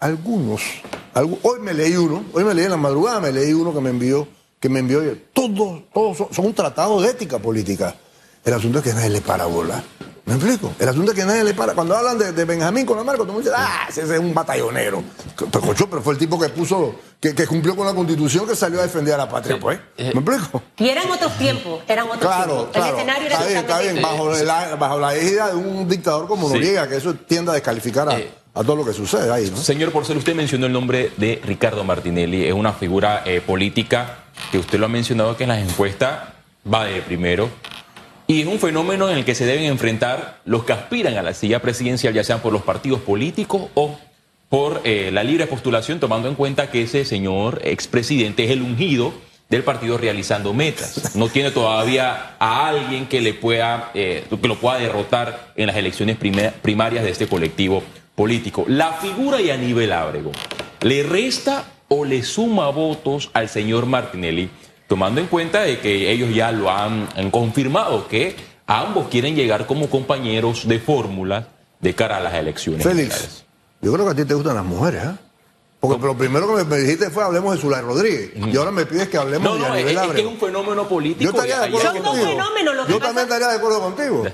algunos, 0.00 0.62
hoy 1.14 1.60
me 1.60 1.74
leí 1.74 1.96
uno, 1.96 2.24
hoy 2.32 2.44
me 2.44 2.54
leí 2.54 2.64
en 2.64 2.72
la 2.72 2.76
madrugada, 2.76 3.20
me 3.20 3.32
leí 3.32 3.52
uno 3.52 3.72
que 3.72 3.80
me 3.80 3.90
envió, 3.90 4.26
que 4.60 4.68
me 4.68 4.80
envió, 4.80 5.00
todos, 5.32 5.82
todos 5.92 6.16
son, 6.30 6.46
un 6.46 6.54
tratado 6.54 7.00
de 7.00 7.10
ética 7.10 7.38
política. 7.38 7.94
El 8.44 8.54
asunto 8.54 8.78
es 8.78 8.84
que 8.84 8.92
nadie 8.92 9.10
le 9.10 9.20
para 9.20 9.46
bola. 9.46 9.82
¿Me 10.28 10.34
explico? 10.34 10.74
El 10.78 10.86
asunto 10.86 11.12
es 11.12 11.18
que 11.18 11.24
nadie 11.24 11.42
le 11.42 11.54
para. 11.54 11.72
Cuando 11.72 11.96
hablan 11.96 12.18
de, 12.18 12.44
Benjamín 12.44 12.84
con 12.84 12.98
la 12.98 13.02
marca, 13.02 13.22
todo 13.22 13.28
el 13.28 13.34
mundo 13.34 13.48
dice, 13.48 13.54
ah, 13.58 13.86
ese 13.88 14.02
es 14.02 14.20
un 14.20 14.34
batallonero. 14.34 15.02
Pero, 15.50 15.74
pero 15.88 16.02
fue 16.02 16.12
el 16.12 16.18
tipo 16.18 16.38
que 16.38 16.50
puso, 16.50 16.96
que, 17.18 17.46
cumplió 17.46 17.74
con 17.74 17.86
la 17.86 17.94
constitución, 17.94 18.46
que 18.46 18.54
salió 18.54 18.78
a 18.80 18.82
defender 18.82 19.14
a 19.14 19.18
la 19.18 19.28
patria, 19.28 19.58
pues. 19.58 19.80
¿Me 19.96 20.08
explico? 20.08 20.62
Y 20.76 20.90
eran 20.90 21.10
otros 21.10 21.32
tiempos, 21.38 21.80
eran 21.88 22.06
otros 22.06 22.20
claro, 22.20 22.64
tiempos. 22.66 22.76
El 22.76 22.94
escenario 22.94 23.26
era 23.26 23.36
está 23.36 23.46
bien, 23.46 23.58
está 23.58 23.80
bien, 23.80 24.02
bajo 24.02 24.30
la, 24.30 24.76
bajo 24.76 24.98
la 24.98 25.14
égida 25.14 25.48
de 25.48 25.54
un 25.54 25.88
dictador 25.88 26.28
como 26.28 26.50
Noriega, 26.50 26.86
que 26.86 26.96
eso 26.96 27.14
tiende 27.14 27.52
a 27.52 27.54
descalificar 27.54 28.10
a, 28.10 28.18
eh, 28.18 28.30
a 28.52 28.62
todo 28.62 28.76
lo 28.76 28.84
que 28.84 28.92
sucede 28.92 29.32
ahí, 29.32 29.50
¿no? 29.50 29.56
Señor 29.56 29.92
Porcel, 29.92 30.18
usted 30.18 30.34
mencionó 30.34 30.66
el 30.66 30.72
nombre 30.72 31.10
de 31.16 31.40
Ricardo 31.42 31.84
Martinelli, 31.84 32.44
es 32.44 32.52
una 32.52 32.74
figura 32.74 33.22
eh, 33.24 33.40
política 33.40 34.24
que 34.52 34.58
usted 34.58 34.78
lo 34.78 34.86
ha 34.86 34.90
mencionado 34.90 35.38
que 35.38 35.44
en 35.44 35.48
las 35.48 35.60
encuestas 35.60 36.20
va 36.70 36.84
de 36.84 37.00
primero. 37.00 37.48
Y 38.30 38.42
es 38.42 38.46
un 38.46 38.58
fenómeno 38.58 39.08
en 39.08 39.16
el 39.16 39.24
que 39.24 39.34
se 39.34 39.46
deben 39.46 39.64
enfrentar 39.64 40.42
los 40.44 40.64
que 40.64 40.74
aspiran 40.74 41.16
a 41.16 41.22
la 41.22 41.32
silla 41.32 41.62
presidencial, 41.62 42.12
ya 42.12 42.22
sean 42.22 42.40
por 42.40 42.52
los 42.52 42.60
partidos 42.60 43.00
políticos 43.00 43.70
o 43.72 43.98
por 44.50 44.82
eh, 44.84 45.08
la 45.10 45.24
libre 45.24 45.46
postulación, 45.46 45.98
tomando 45.98 46.28
en 46.28 46.34
cuenta 46.34 46.70
que 46.70 46.82
ese 46.82 47.06
señor 47.06 47.62
expresidente 47.64 48.44
es 48.44 48.50
el 48.50 48.60
ungido 48.60 49.14
del 49.48 49.64
partido 49.64 49.96
realizando 49.96 50.52
metas. 50.52 51.16
No 51.16 51.30
tiene 51.30 51.52
todavía 51.52 52.36
a 52.38 52.68
alguien 52.68 53.06
que 53.06 53.22
le 53.22 53.32
pueda, 53.32 53.90
eh, 53.94 54.26
que 54.28 54.48
lo 54.48 54.56
pueda 54.56 54.78
derrotar 54.78 55.54
en 55.56 55.68
las 55.68 55.76
elecciones 55.76 56.18
primarias 56.60 57.04
de 57.04 57.10
este 57.10 57.28
colectivo 57.28 57.82
político. 58.14 58.66
La 58.68 58.92
figura 58.92 59.40
y 59.40 59.48
Aníbal 59.48 59.90
Ábrego, 59.90 60.32
¿le 60.82 61.02
resta 61.02 61.64
o 61.88 62.04
le 62.04 62.22
suma 62.22 62.68
votos 62.68 63.30
al 63.32 63.48
señor 63.48 63.86
Martinelli, 63.86 64.50
tomando 64.88 65.20
en 65.20 65.28
cuenta 65.28 65.62
de 65.62 65.78
que 65.78 66.10
ellos 66.10 66.34
ya 66.34 66.50
lo 66.50 66.70
han, 66.70 67.06
confirmado, 67.30 68.08
que 68.08 68.34
ambos 68.66 69.06
quieren 69.08 69.36
llegar 69.36 69.66
como 69.66 69.88
compañeros 69.88 70.66
de 70.66 70.80
fórmula 70.80 71.48
de 71.78 71.94
cara 71.94 72.16
a 72.16 72.20
las 72.20 72.34
elecciones. 72.34 72.82
Félix, 72.82 73.44
yo 73.80 73.92
creo 73.92 74.04
que 74.06 74.10
a 74.10 74.14
ti 74.16 74.24
te 74.24 74.34
gustan 74.34 74.56
las 74.56 74.64
mujeres, 74.64 75.04
¿eh? 75.04 75.14
Porque 75.78 76.04
lo 76.04 76.18
primero 76.18 76.56
que 76.56 76.64
me 76.64 76.78
dijiste 76.78 77.08
fue 77.08 77.22
hablemos 77.22 77.54
de 77.54 77.60
Zulay 77.60 77.82
Rodríguez. 77.82 78.32
Y 78.34 78.56
ahora 78.56 78.72
me 78.72 78.84
pides 78.84 79.08
que 79.08 79.16
hablemos 79.16 79.60
de 79.60 79.64
Aníbal 79.64 79.98
Ábrego. 79.98 80.02
Es 80.02 80.16
que 80.16 80.20
es 80.22 80.26
un 80.26 80.38
fenómeno 80.38 80.88
político. 80.88 81.22
Yo 81.22 81.30
estaría 81.30 81.60
de 81.60 81.66
acuerdo 81.66 82.02
contigo. 82.02 82.26
Yo 82.88 82.98
también 82.98 83.26
estaría 83.28 83.46
de 83.46 83.54
acuerdo 83.54 83.80
contigo. 83.80 84.24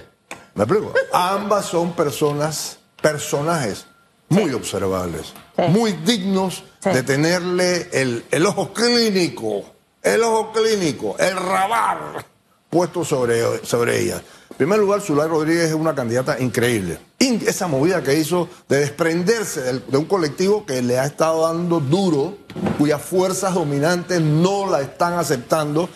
¿Me 0.54 0.64
explico? 0.64 0.94
Ambas 1.12 1.66
son 1.66 1.92
personas 1.92 2.78
personajes 3.02 3.84
muy 4.30 4.52
observables, 4.52 5.34
muy 5.68 5.92
dignos 5.92 6.64
de 6.82 7.02
tenerle 7.02 7.90
el, 7.92 8.46
ojo 8.46 8.72
clínico, 8.72 9.64
el 10.04 10.22
ojo 10.22 10.52
clínico, 10.52 11.16
el 11.18 11.34
rabar 11.36 12.24
puesto 12.70 13.04
sobre, 13.04 13.64
sobre 13.64 14.00
ella. 14.00 14.22
En 14.50 14.56
primer 14.56 14.78
lugar, 14.78 15.00
Zulay 15.00 15.28
Rodríguez 15.28 15.70
es 15.70 15.74
una 15.74 15.94
candidata 15.94 16.38
increíble. 16.38 16.98
esa 17.18 17.66
movida 17.66 18.02
que 18.02 18.14
hizo 18.14 18.48
de 18.68 18.78
desprenderse 18.78 19.80
de 19.80 19.96
un 19.96 20.04
colectivo 20.04 20.64
que 20.66 20.82
le 20.82 20.98
ha 20.98 21.06
estado 21.06 21.46
dando 21.46 21.80
duro, 21.80 22.36
cuyas 22.78 23.02
fuerzas 23.02 23.54
dominantes 23.54 24.20
no 24.20 24.70
la 24.70 24.80
están 24.80 25.14
aceptando 25.14 25.88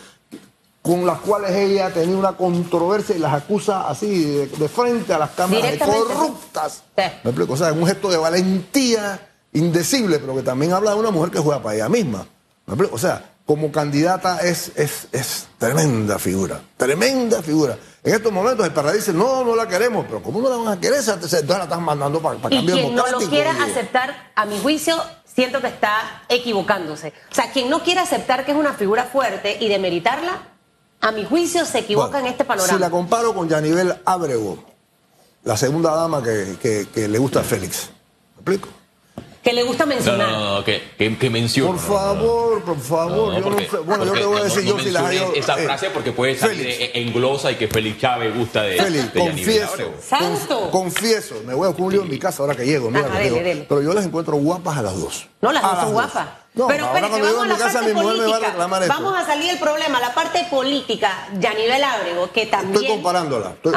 con 0.82 1.04
las 1.04 1.18
cuales 1.18 1.50
ella 1.50 1.90
tenía 1.90 2.16
una 2.16 2.32
controversia 2.32 3.14
y 3.14 3.18
las 3.18 3.34
acusa 3.34 3.88
así 3.88 4.24
de, 4.24 4.68
frente 4.68 5.12
a 5.12 5.18
las 5.18 5.30
cámaras 5.30 5.72
de 5.72 5.78
corruptas. 5.78 6.82
¿Me 6.96 7.30
explico? 7.30 7.52
O 7.52 7.56
sea, 7.56 7.68
es 7.68 7.76
un 7.76 7.86
gesto 7.86 8.08
de 8.10 8.16
valentía 8.16 9.28
indecible, 9.52 10.18
pero 10.18 10.34
que 10.34 10.42
también 10.42 10.72
habla 10.72 10.92
de 10.92 10.96
una 11.00 11.10
mujer 11.10 11.30
que 11.30 11.38
juega 11.38 11.62
para 11.62 11.74
ella 11.74 11.88
misma. 11.88 12.26
¿Me 12.66 12.74
explico? 12.74 12.94
O 12.94 12.98
sea, 12.98 13.34
como 13.48 13.72
candidata 13.72 14.40
es, 14.42 14.72
es, 14.76 15.08
es 15.10 15.46
tremenda 15.56 16.18
figura, 16.18 16.60
tremenda 16.76 17.42
figura. 17.42 17.78
En 18.04 18.14
estos 18.14 18.30
momentos 18.30 18.66
el 18.66 18.72
PRD 18.74 18.96
dice, 18.98 19.14
no, 19.14 19.42
no 19.42 19.56
la 19.56 19.66
queremos, 19.66 20.04
pero 20.04 20.22
¿cómo 20.22 20.42
no 20.42 20.50
la 20.50 20.56
van 20.56 20.68
a 20.76 20.78
querer? 20.78 20.98
Entonces 21.00 21.48
la 21.48 21.62
están 21.62 21.82
mandando 21.82 22.20
para, 22.20 22.38
para 22.38 22.54
y 22.54 22.58
cambio 22.58 22.74
quien 22.74 22.94
no 22.94 23.06
lo 23.06 23.18
quiera 23.20 23.52
aceptar, 23.64 24.32
a 24.34 24.44
mi 24.44 24.58
juicio, 24.60 25.02
siento 25.24 25.62
que 25.62 25.68
está 25.68 26.24
equivocándose. 26.28 27.14
O 27.32 27.34
sea, 27.34 27.50
quien 27.50 27.70
no 27.70 27.82
quiere 27.82 28.00
aceptar 28.00 28.44
que 28.44 28.52
es 28.52 28.58
una 28.58 28.74
figura 28.74 29.04
fuerte 29.04 29.56
y 29.58 29.68
demeritarla, 29.70 30.42
a 31.00 31.10
mi 31.10 31.24
juicio 31.24 31.64
se 31.64 31.78
equivoca 31.78 32.08
Bueno, 32.10 32.26
en 32.26 32.32
este 32.32 32.44
panorama. 32.44 32.74
Si 32.74 32.78
la 32.78 32.90
comparo 32.90 33.32
con 33.34 33.48
Yanivel 33.48 33.96
Abrego, 34.04 34.62
la 35.44 35.56
segunda 35.56 35.94
dama 35.94 36.22
que, 36.22 36.58
que- 36.60 36.86
que 36.92 37.08
le 37.08 37.18
gusta 37.18 37.40
a 37.40 37.44
Félix. 37.44 37.88
¿Me 38.34 38.40
explico? 38.42 38.68
Que 39.48 39.54
le 39.54 39.62
gusta 39.62 39.84
No, 39.86 39.94
mencionar. 39.94 40.28
no, 40.30 40.38
no, 40.40 40.54
no, 40.58 40.64
que, 40.64 40.82
que, 40.98 41.16
que 41.16 41.30
mencione. 41.30 41.70
Por 41.70 41.80
favor, 41.80 42.62
por 42.64 42.78
favor. 42.78 43.32
No, 43.32 43.38
yo 43.38 43.44
porque- 43.44 43.64
no 43.64 43.70
sé. 43.70 43.76
Bueno, 43.78 44.04
yo 44.04 44.12
te 44.12 44.24
voy 44.26 44.36
a 44.36 44.38
no- 44.40 44.44
decir, 44.44 44.64
no 44.64 44.76
yo 44.76 44.78
si 44.84 44.90
las 44.90 45.02
hallo- 45.04 45.32
Esa 45.34 45.58
eh, 45.58 45.64
frase 45.64 45.88
porque 45.88 46.12
puede 46.12 46.36
salir 46.36 46.66
Félix. 46.66 46.80
eh, 46.80 46.90
en 46.96 47.12
glosa 47.14 47.50
y 47.50 47.54
que 47.54 47.66
Félix 47.66 47.98
Chávez 47.98 48.36
gusta 48.36 48.60
de, 48.64 48.76
Félix, 48.76 49.14
de 49.14 49.20
confieso. 49.20 49.92
¡Santo! 50.06 50.66
conf- 50.66 50.70
confieso, 50.70 51.36
me 51.46 51.54
voy 51.54 51.64
a 51.64 51.68
buscar 51.68 51.86
un 51.86 51.92
lío 51.92 52.02
en 52.02 52.10
mi 52.10 52.18
casa 52.18 52.42
ahora 52.42 52.54
que 52.54 52.66
llego, 52.66 52.90
mira, 52.90 53.06
Ajá, 53.06 53.20
dele, 53.20 53.42
dele. 53.42 53.66
pero 53.66 53.80
yo 53.80 53.94
las 53.94 54.04
encuentro 54.04 54.36
guapas 54.36 54.76
a 54.76 54.82
las 54.82 55.00
dos. 55.00 55.26
No, 55.40 55.50
las 55.50 55.64
A 55.64 55.68
dos 55.68 55.80
son 55.80 55.92
guapas. 55.94 56.28
No, 56.52 56.66
Pero 56.66 56.84
ahora 56.84 56.98
espérate, 56.98 57.08
cuando 57.10 57.26
llego 57.26 57.38
vamos 57.38 57.54
a 57.54 57.58
la 57.58 57.64
casa 57.64 57.78
parte 57.80 57.94
mi 57.94 58.00
mujer 58.02 58.18
me 58.18 58.26
va 58.66 58.76
a. 58.76 58.86
Vamos 58.88 59.16
a 59.16 59.24
salir 59.24 59.46
del 59.50 59.58
problema, 59.60 59.98
la 59.98 60.12
parte 60.12 60.46
política, 60.50 61.28
Yanivel 61.40 61.84
Ábrego, 61.84 62.30
que 62.32 62.44
también... 62.44 62.74
Estoy 62.74 62.88
comparándola. 62.96 63.54
Estoy- 63.62 63.72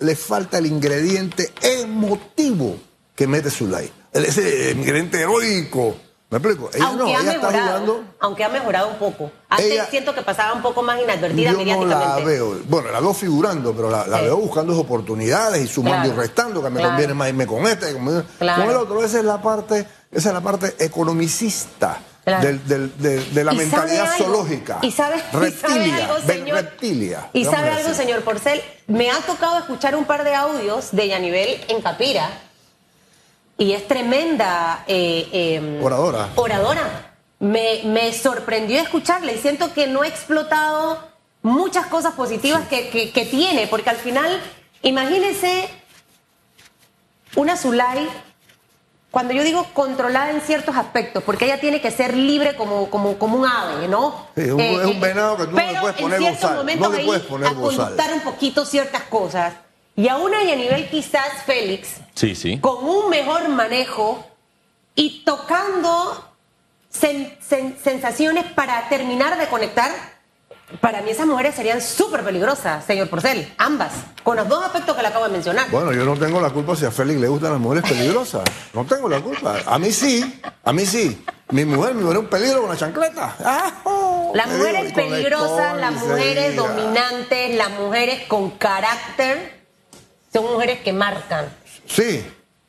le, 0.00 0.06
le 0.06 0.16
falta 0.16 0.58
el 0.58 0.66
ingrediente 0.66 1.50
emotivo 1.62 2.76
que 3.16 3.26
mete 3.26 3.50
Zulay. 3.50 3.90
Ese 4.12 4.72
ingrediente 4.72 5.20
heroico. 5.20 5.96
¿Me 6.30 6.36
explico? 6.36 6.68
Ella 6.74 6.84
aunque 6.88 7.04
no, 7.04 7.08
ha 7.08 7.20
ella 7.22 7.32
está 7.32 7.50
mejorado, 7.50 7.68
jugando. 7.86 8.04
aunque 8.20 8.44
ha 8.44 8.48
mejorado 8.50 8.88
un 8.88 8.96
poco. 8.98 9.32
Antes 9.48 9.66
Ella- 9.72 9.86
siento 9.86 10.14
que 10.14 10.20
pasaba 10.20 10.52
un 10.52 10.60
poco 10.60 10.82
más 10.82 11.00
inadvertida 11.00 11.52
Yo 11.52 11.56
no 11.56 11.58
mediáticamente. 11.64 12.06
la 12.06 12.16
veo. 12.26 12.60
Bueno, 12.68 12.90
la 12.90 13.00
veo 13.00 13.14
figurando, 13.14 13.72
pero 13.74 13.88
la, 13.90 14.06
la 14.06 14.18
Sí. 14.18 14.24
veo 14.24 14.36
buscando 14.36 14.78
oportunidades 14.78 15.64
y 15.64 15.68
sumando 15.68 16.04
Claro. 16.08 16.14
y 16.22 16.26
restando, 16.26 16.62
que 16.62 16.68
me 16.68 16.76
Claro. 16.80 16.88
conviene 16.90 17.14
más 17.14 17.28
irme 17.30 17.46
con 17.46 17.66
este, 17.66 17.94
con, 17.94 18.26
Claro. 18.38 18.62
con 18.62 18.70
el 18.70 18.76
otro. 18.76 19.02
Esa 19.04 19.18
es 19.20 19.24
la 19.24 19.40
parte, 19.40 19.86
esa 20.12 20.28
es 20.28 20.34
la 20.34 20.40
parte 20.42 20.74
economicista 20.84 21.98
Claro. 22.24 22.46
del- 22.46 22.68
del- 22.68 22.98
de, 22.98 23.44
la 23.44 23.54
¿Y 23.54 23.56
sabe 23.56 23.64
mentalidad 23.64 24.16
zoológica. 24.18 24.78
¿Y 24.82 24.92
sabe, 24.92 25.16
y 25.16 25.20
sabe 25.32 25.46
reptilia. 25.46 25.96
algo, 25.96 26.18
señor? 26.26 26.56
reptilia. 26.56 27.30
¿Y 27.32 27.44
sabe 27.46 27.70
algo, 27.70 27.94
señor 27.94 28.20
Porcel? 28.20 28.60
Me 28.86 29.10
ha 29.10 29.18
tocado 29.20 29.56
escuchar 29.58 29.96
un 29.96 30.04
par 30.04 30.24
de 30.24 30.34
audios 30.34 30.88
de 30.92 31.08
Yanivel 31.08 31.64
en 31.68 31.80
Capira 31.80 32.28
y 33.58 33.72
es 33.72 33.86
tremenda 33.88 34.84
eh, 34.86 35.28
eh, 35.32 35.80
Oradora. 35.82 36.28
oradora. 36.36 37.04
Me, 37.40 37.82
me 37.84 38.12
sorprendió 38.12 38.80
escucharla 38.80 39.32
y 39.32 39.38
siento 39.38 39.72
que 39.74 39.86
no 39.86 40.02
ha 40.02 40.08
explotado 40.08 41.06
muchas 41.42 41.86
cosas 41.86 42.14
positivas 42.14 42.66
que, 42.68 42.88
que- 42.88 43.12
que 43.12 43.26
tiene, 43.26 43.66
porque 43.66 43.90
al 43.90 43.96
final, 43.96 44.40
imagínese 44.82 45.68
una 47.36 47.56
Zulay, 47.56 48.08
cuando 49.10 49.32
yo 49.32 49.42
digo 49.42 49.64
controlada 49.72 50.30
en 50.30 50.40
ciertos 50.40 50.76
aspectos, 50.76 51.22
porque 51.24 51.44
ella 51.46 51.60
tiene 51.60 51.80
que 51.80 51.90
ser 51.90 52.16
libre 52.16 52.56
como, 52.56 52.90
como, 52.90 53.18
como 53.18 53.38
un 53.38 53.46
ave, 53.46 53.88
¿no? 53.88 54.26
Sí, 54.34 54.42
es 54.42 54.50
un- 54.52 54.60
es 54.60 54.86
un 54.86 55.00
venado 55.00 55.36
que 55.36 55.44
tú 55.46 55.50
no 55.52 55.56
le 55.72 55.80
puedes 55.80 55.96
poner 55.96 56.16
en 56.22 56.26
ciertos 56.36 56.56
momentos 56.56 56.88
no 56.88 56.94
le 56.94 57.00
ahí 57.00 57.06
puedes 57.06 57.22
poner 57.24 57.48
a 57.48 57.52
bozal. 57.52 57.76
conductar 57.78 58.12
un 58.14 58.20
poquito 58.20 58.64
ciertas 58.64 59.02
cosas. 59.04 59.54
Y 59.98 60.06
aún 60.06 60.32
hay 60.32 60.52
a 60.52 60.56
nivel 60.56 60.88
quizás 60.88 61.42
Félix, 61.44 61.88
Sí, 62.14 62.36
sí. 62.36 62.58
con 62.60 62.84
un 62.84 63.10
mejor 63.10 63.48
manejo 63.48 64.24
y 64.94 65.24
tocando 65.24 66.24
sen- 66.94 67.36
sen- 67.40 67.76
sensaciones 67.82 68.44
para 68.52 68.88
terminar 68.88 69.36
de 69.36 69.48
conectar, 69.48 69.90
para 70.80 71.00
mí 71.02 71.10
esas 71.10 71.26
mujeres 71.26 71.56
serían 71.56 71.80
súper 71.80 72.22
peligrosas, 72.22 72.84
señor 72.84 73.08
Porcel, 73.10 73.52
ambas, 73.58 73.90
con 74.22 74.36
los 74.36 74.46
dos 74.48 74.64
aspectos 74.64 74.94
que 74.94 75.02
le 75.02 75.08
acabo 75.08 75.24
de 75.24 75.32
mencionar. 75.32 75.68
Bueno, 75.70 75.92
yo 75.92 76.04
no 76.04 76.16
tengo 76.16 76.40
la 76.40 76.50
culpa 76.50 76.76
si 76.76 76.84
a 76.84 76.92
Félix 76.92 77.20
le 77.20 77.26
gustan 77.26 77.50
las 77.52 77.60
mujeres 77.60 77.90
peligrosas. 77.90 78.44
No 78.74 78.84
tengo 78.84 79.08
la 79.08 79.20
culpa. 79.20 79.56
A 79.66 79.78
mí 79.80 79.90
sí, 79.90 80.40
a 80.62 80.72
mí 80.72 80.86
sí. 80.86 81.24
Mi 81.50 81.64
mujer, 81.64 81.94
mi 81.94 82.02
mujer 82.02 82.18
es 82.18 82.22
un 82.22 82.28
peligro 82.30 82.60
con 82.60 82.70
la 82.70 82.76
chancleta. 82.76 83.34
¡Ah! 83.44 83.72
oh! 83.82 84.30
Las 84.34 84.46
mujeres 84.48 84.92
peligrosas, 84.92 85.76
las 85.78 85.92
mujeres 85.94 86.54
dominantes, 86.54 87.56
las 87.56 87.70
mujeres 87.70 88.22
con 88.28 88.50
carácter, 88.52 89.57
son 90.42 90.52
mujeres 90.52 90.80
que 90.80 90.92
marcan. 90.92 91.48
Sí. 91.86 92.24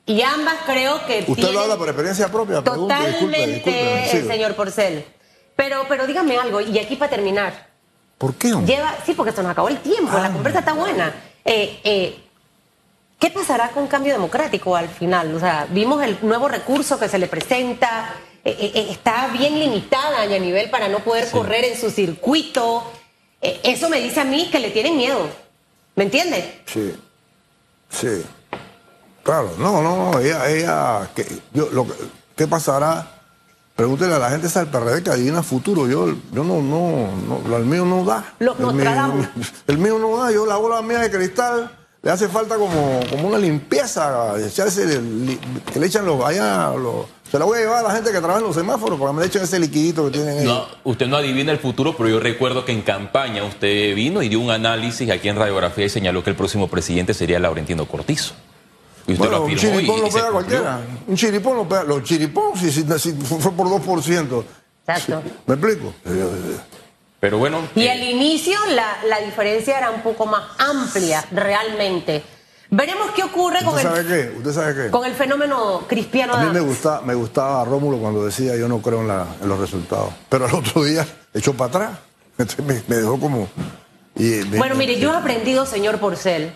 Y 0.05 0.21
ambas 0.23 0.55
creo 0.65 1.05
que 1.05 1.19
Usted 1.19 1.33
tienen 1.35 1.53
lo 1.53 1.59
habla 1.61 1.77
por 1.77 1.87
experiencia 1.87 2.27
propia. 2.31 2.61
Disculpe, 2.61 2.79
totalmente, 2.95 3.71
disculpe. 4.07 4.27
señor 4.33 4.55
Porcel. 4.55 5.05
Pero, 5.55 5.85
pero 5.87 6.07
dígame 6.07 6.37
algo, 6.37 6.61
y 6.61 6.79
aquí 6.79 6.95
para 6.95 7.11
terminar. 7.11 7.67
¿Por 8.17 8.33
qué, 8.35 8.53
hombre? 8.53 8.75
Lleva, 8.75 8.95
sí, 9.05 9.13
porque 9.13 9.31
se 9.31 9.43
nos 9.43 9.51
acabó 9.51 9.69
el 9.69 9.77
tiempo, 9.79 10.11
Ah. 10.13 10.21
la 10.21 10.31
conversa 10.31 10.59
está 10.59 10.73
buena. 10.73 11.13
Eh, 11.45 11.79
eh, 11.83 12.19
¿Qué 13.19 13.29
pasará 13.29 13.69
con 13.69 13.87
cambio 13.87 14.13
democrático 14.13 14.75
al 14.75 14.87
final? 14.89 15.35
O 15.35 15.39
sea, 15.39 15.67
vimos 15.69 16.01
el 16.03 16.17
nuevo 16.21 16.47
recurso 16.47 16.97
que 16.97 17.09
se 17.09 17.17
le 17.19 17.27
presenta, 17.27 18.15
eh, 18.45 18.87
está 18.89 19.27
bien 19.27 19.59
limitada 19.59 20.21
a 20.23 20.27
nivel 20.27 20.69
para 20.69 20.87
no 20.87 20.99
poder 20.99 21.29
correr 21.29 21.65
en 21.65 21.79
su 21.79 21.91
circuito. 21.91 22.89
Eso 23.41 23.89
me 23.89 23.99
dice 23.99 24.21
a 24.21 24.25
mí 24.25 24.49
que 24.51 24.59
le 24.59 24.69
tienen 24.71 24.95
miedo. 24.97 25.27
¿Me 25.95 26.05
entiende? 26.05 26.61
Sí. 26.65 26.93
Sí. 27.89 28.23
Claro, 29.23 29.51
no, 29.57 29.81
no, 29.81 30.11
no, 30.11 30.19
ella, 30.19 30.49
ella, 30.49 31.09
que, 31.15 31.41
yo, 31.53 31.69
lo, 31.71 31.85
que- 31.85 31.93
¿qué 32.35 32.47
pasará? 32.47 33.15
Pregúntele 33.75 34.13
a 34.15 34.19
la 34.19 34.29
gente 34.29 34.47
esa 34.47 34.59
del 34.65 34.69
PRD 34.69 35.03
que 35.03 35.09
adivina 35.09 35.41
futuro. 35.43 35.87
Yo, 35.87 36.07
yo 36.31 36.43
no, 36.43 36.61
no, 36.61 37.09
no, 37.47 37.57
el 37.57 37.65
mío 37.65 37.85
no 37.85 38.03
da. 38.03 38.33
Los 38.39 38.59
el, 38.59 38.65
mío, 38.73 39.29
el 39.67 39.77
mío 39.77 39.99
no 39.99 40.17
da. 40.17 40.31
Yo 40.31 40.45
la 40.45 40.57
bola 40.57 40.81
mía 40.81 40.99
de 40.99 41.09
cristal 41.11 41.78
le 42.01 42.11
hace 42.11 42.27
falta 42.29 42.55
como, 42.55 42.99
como 43.09 43.27
una 43.27 43.37
limpieza, 43.37 44.33
echarse, 44.39 45.01
li- 45.01 45.39
que 45.73 45.79
le 45.79 45.87
echan 45.87 46.05
los, 46.05 46.23
allá, 46.23 46.71
los, 46.71 47.05
se 47.29 47.37
la 47.37 47.45
voy 47.45 47.57
a 47.57 47.61
llevar 47.61 47.85
a 47.85 47.89
la 47.89 47.95
gente 47.95 48.11
que 48.11 48.17
trabaja 48.19 48.39
en 48.39 48.45
los 48.45 48.55
semáforos 48.55 48.97
para 48.97 49.11
que 49.11 49.15
me 49.17 49.21
le 49.21 49.27
echen 49.27 49.41
ese 49.43 49.59
liquidito 49.59 50.05
que 50.05 50.11
tienen 50.11 50.39
ellos. 50.39 50.45
No, 50.45 50.65
usted 50.91 51.07
no 51.07 51.17
adivina 51.17 51.51
el 51.51 51.59
futuro, 51.59 51.95
pero 51.97 52.09
yo 52.09 52.19
recuerdo 52.19 52.63
que 52.65 52.71
en 52.71 52.81
campaña 52.83 53.43
usted 53.43 53.93
vino 53.95 54.21
y 54.23 54.29
dio 54.29 54.39
un 54.39 54.49
análisis 54.49 55.09
aquí 55.11 55.27
en 55.29 55.35
Radiografía 55.35 55.85
y 55.85 55.89
señaló 55.89 56.23
que 56.23 56.29
el 56.29 56.35
próximo 56.35 56.67
presidente 56.69 57.13
sería 57.13 57.37
Laurentino 57.39 57.85
Cortizo. 57.85 58.33
Y 59.05 59.13
usted 59.13 59.25
Bueno, 59.25 59.37
lo 59.39 59.43
un 59.45 59.53
afirmó 59.53 59.79
y- 59.79 59.83
chiripón 59.83 59.97
y 59.97 60.01
lo 60.01 60.09
pega 60.13 60.31
cualquiera. 60.31 60.79
Un 61.07 61.15
chiripón 61.15 61.57
lo 61.57 61.67
pega. 61.67 61.83
Los 61.83 62.03
chiripón, 62.03 62.57
si, 62.57 62.71
si, 62.71 62.83
si 62.99 63.11
fue 63.13 63.51
por 63.51 63.67
2%. 63.67 64.43
Exacto. 64.87 65.21
¿Me 65.47 65.53
explico? 65.55 65.93
Pero 67.19 67.37
bueno, 67.37 67.61
Y 67.75 67.83
eh, 67.83 67.91
al 67.91 68.01
inicio 68.03 68.57
la, 68.69 68.97
la 69.07 69.19
diferencia 69.19 69.77
era 69.77 69.91
un 69.91 70.01
poco 70.01 70.25
más 70.25 70.43
amplia, 70.57 71.25
realmente. 71.31 72.23
Veremos 72.71 73.11
qué 73.15 73.23
ocurre 73.23 73.59
con 73.65 73.69
¿Usted 73.75 73.83
sabe 73.83 73.99
el, 74.01 74.07
qué? 74.07 74.37
¿Usted 74.37 74.51
sabe 74.53 74.75
qué? 74.85 74.91
con 74.91 75.03
el 75.05 75.13
fenómeno 75.13 75.85
cristiano. 75.87 76.33
A 76.35 76.43
mí 76.45 76.51
me, 76.53 76.59
gusta, 76.59 77.01
me 77.01 77.15
gustaba 77.15 77.65
Rómulo 77.65 77.97
cuando 77.97 78.23
decía 78.25 78.55
yo 78.55 78.67
no 78.67 78.79
creo 78.81 79.01
en, 79.01 79.07
la- 79.07 79.25
en 79.41 79.49
los 79.49 79.59
resultados. 79.59 80.13
Pero 80.29 80.45
al 80.45 80.53
otro 80.53 80.83
día 80.83 81.05
echó 81.33 81.53
para 81.53 81.69
atrás. 81.69 81.99
Entonces 82.37 82.63
me, 82.65 82.81
me 82.87 83.01
dejó 83.01 83.19
como... 83.19 83.49
y 84.15 84.23
me- 84.49 84.57
Bueno, 84.59 84.75
mire, 84.75 84.99
yo 84.99 85.11
he 85.11 85.17
aprendido, 85.17 85.65
señor 85.65 85.99
Porcel, 85.99 86.55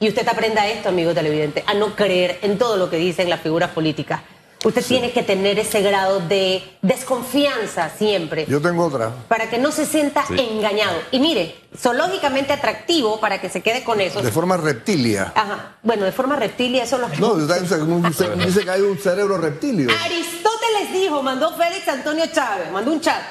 y 0.00 0.08
usted 0.08 0.26
aprenda 0.28 0.66
esto, 0.68 0.88
amigo 0.90 1.12
televidente, 1.12 1.64
a 1.66 1.74
no 1.74 1.96
creer 1.96 2.38
en 2.42 2.56
todo 2.56 2.76
lo 2.76 2.88
que 2.88 2.96
dicen 2.96 3.28
las 3.28 3.40
figuras 3.40 3.70
políticas. 3.70 4.20
Usted 4.64 4.84
tiene 4.84 5.12
que 5.12 5.22
tener 5.22 5.58
ese 5.58 5.82
grado 5.82 6.18
de 6.20 6.62
desconfianza 6.82 7.90
siempre. 7.96 8.44
Yo 8.46 8.60
tengo 8.60 8.86
otra. 8.86 9.12
para 9.28 9.48
que 9.48 9.58
no 9.58 9.70
se 9.70 9.86
sienta 9.86 10.24
engañado. 10.36 10.98
Y 11.12 11.20
mire, 11.20 11.54
zoológicamente 11.76 12.52
atractivo 12.52 13.20
para 13.20 13.40
que 13.40 13.48
se 13.48 13.60
quede 13.60 13.84
con 13.84 14.00
eso. 14.00 14.20
De 14.20 14.32
forma 14.32 14.56
reptilia. 14.56 15.32
Ajá. 15.34 15.76
Bueno, 15.82 16.04
de 16.04 16.12
forma 16.12 16.34
reptilia, 16.36 16.82
eso 16.84 16.98
lo 16.98 17.08
No, 17.08 17.32
usted 17.34 17.60
dice, 17.62 18.30
dice 18.46 18.64
que 18.64 18.70
hay 18.70 18.80
un 18.80 18.98
cerebro 18.98 19.38
reptilio. 19.38 19.88
Aristóteles 20.04 20.92
dijo, 20.92 21.22
mandó 21.22 21.56
Félix 21.56 21.86
Antonio 21.86 22.26
Chávez, 22.32 22.70
mandó 22.72 22.92
un 22.92 23.00
chat, 23.00 23.22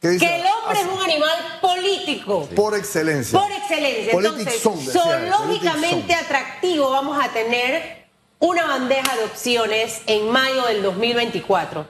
que 0.00 0.08
el 0.16 0.20
hombre 0.46 0.50
Ah, 0.66 0.80
es 0.80 0.86
un 0.86 1.02
animal 1.02 1.38
político. 1.60 2.48
Por 2.56 2.74
excelencia. 2.74 3.38
Por 3.38 3.52
excelencia. 3.52 4.12
Entonces, 4.12 4.62
zoológicamente 4.92 6.14
atractivo 6.14 6.90
vamos 6.90 7.22
a 7.22 7.28
tener 7.28 7.99
una 8.40 8.66
bandeja 8.66 9.16
de 9.16 9.24
opciones 9.24 10.00
en 10.06 10.30
mayo 10.30 10.64
del 10.64 10.82
2024. 10.82 11.86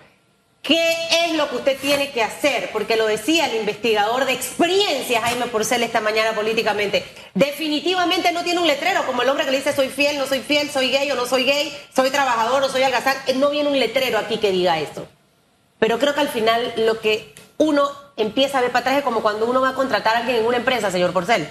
¿Qué 0.62 0.94
es 1.24 1.36
lo 1.36 1.48
que 1.48 1.56
usted 1.56 1.78
tiene 1.80 2.10
que 2.10 2.22
hacer? 2.22 2.70
Porque 2.72 2.96
lo 2.96 3.06
decía 3.06 3.46
el 3.46 3.60
investigador 3.60 4.26
de 4.26 4.32
experiencia, 4.32 5.22
Jaime 5.22 5.46
Porcel, 5.46 5.82
esta 5.82 6.00
mañana 6.00 6.32
políticamente. 6.32 7.04
Definitivamente 7.34 8.32
no 8.32 8.42
tiene 8.42 8.60
un 8.60 8.66
letrero, 8.66 9.06
como 9.06 9.22
el 9.22 9.28
hombre 9.30 9.46
que 9.46 9.52
le 9.52 9.58
dice 9.58 9.72
soy 9.72 9.88
fiel, 9.88 10.18
no 10.18 10.26
soy 10.26 10.40
fiel, 10.40 10.68
soy 10.68 10.90
gay 10.90 11.10
o 11.12 11.14
no 11.14 11.24
soy 11.24 11.44
gay, 11.44 11.74
soy 11.94 12.10
trabajador 12.10 12.62
o 12.64 12.68
soy 12.68 12.82
algazán. 12.82 13.16
No 13.36 13.50
viene 13.50 13.70
un 13.70 13.78
letrero 13.78 14.18
aquí 14.18 14.36
que 14.36 14.50
diga 14.50 14.78
eso. 14.80 15.06
Pero 15.78 15.98
creo 15.98 16.14
que 16.14 16.20
al 16.20 16.28
final 16.28 16.74
lo 16.76 17.00
que 17.00 17.32
uno 17.56 17.88
empieza 18.16 18.58
a 18.58 18.60
ver 18.60 18.70
para 18.70 18.80
atrás 18.80 18.98
es 18.98 19.04
como 19.04 19.22
cuando 19.22 19.46
uno 19.46 19.60
va 19.60 19.70
a 19.70 19.74
contratar 19.74 20.16
a 20.16 20.18
alguien 20.18 20.38
en 20.38 20.46
una 20.46 20.58
empresa, 20.58 20.90
señor 20.90 21.12
Porcel. 21.12 21.48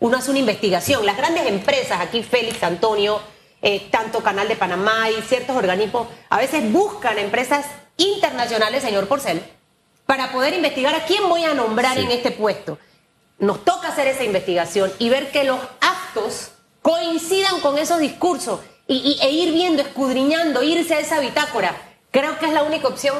Uno 0.00 0.18
hace 0.18 0.30
una 0.30 0.40
investigación. 0.40 1.06
Las 1.06 1.16
grandes 1.16 1.46
empresas, 1.46 2.00
aquí 2.00 2.22
Félix, 2.22 2.62
Antonio, 2.64 3.22
eh, 3.62 3.88
tanto 3.90 4.22
Canal 4.22 4.48
de 4.48 4.56
Panamá 4.56 5.08
y 5.10 5.22
ciertos 5.22 5.56
organismos, 5.56 6.08
a 6.28 6.36
veces 6.36 6.70
buscan 6.72 7.16
empresas 7.18 7.64
internacionales, 7.96 8.82
señor 8.82 9.06
Porcel, 9.06 9.40
para 10.04 10.32
poder 10.32 10.54
investigar 10.54 10.94
a 10.94 11.04
quién 11.04 11.28
voy 11.28 11.44
a 11.44 11.54
nombrar 11.54 11.96
en 11.96 12.10
este 12.10 12.32
puesto. 12.32 12.78
Nos 13.38 13.64
toca 13.64 13.88
hacer 13.88 14.08
esa 14.08 14.24
investigación 14.24 14.92
y 14.98 15.08
ver 15.08 15.30
que 15.30 15.44
los 15.44 15.60
actos 15.80 16.50
coincidan 16.82 17.60
con 17.60 17.78
esos 17.78 18.00
discursos 18.00 18.60
y, 18.88 19.18
e 19.22 19.30
ir 19.30 19.52
viendo, 19.52 19.82
escudriñando, 19.82 20.62
irse 20.62 20.94
a 20.94 21.00
esa 21.00 21.20
bitácora. 21.20 21.74
Creo 22.10 22.38
que 22.38 22.46
es 22.46 22.52
la 22.52 22.64
única 22.64 22.88
opción 22.88 23.16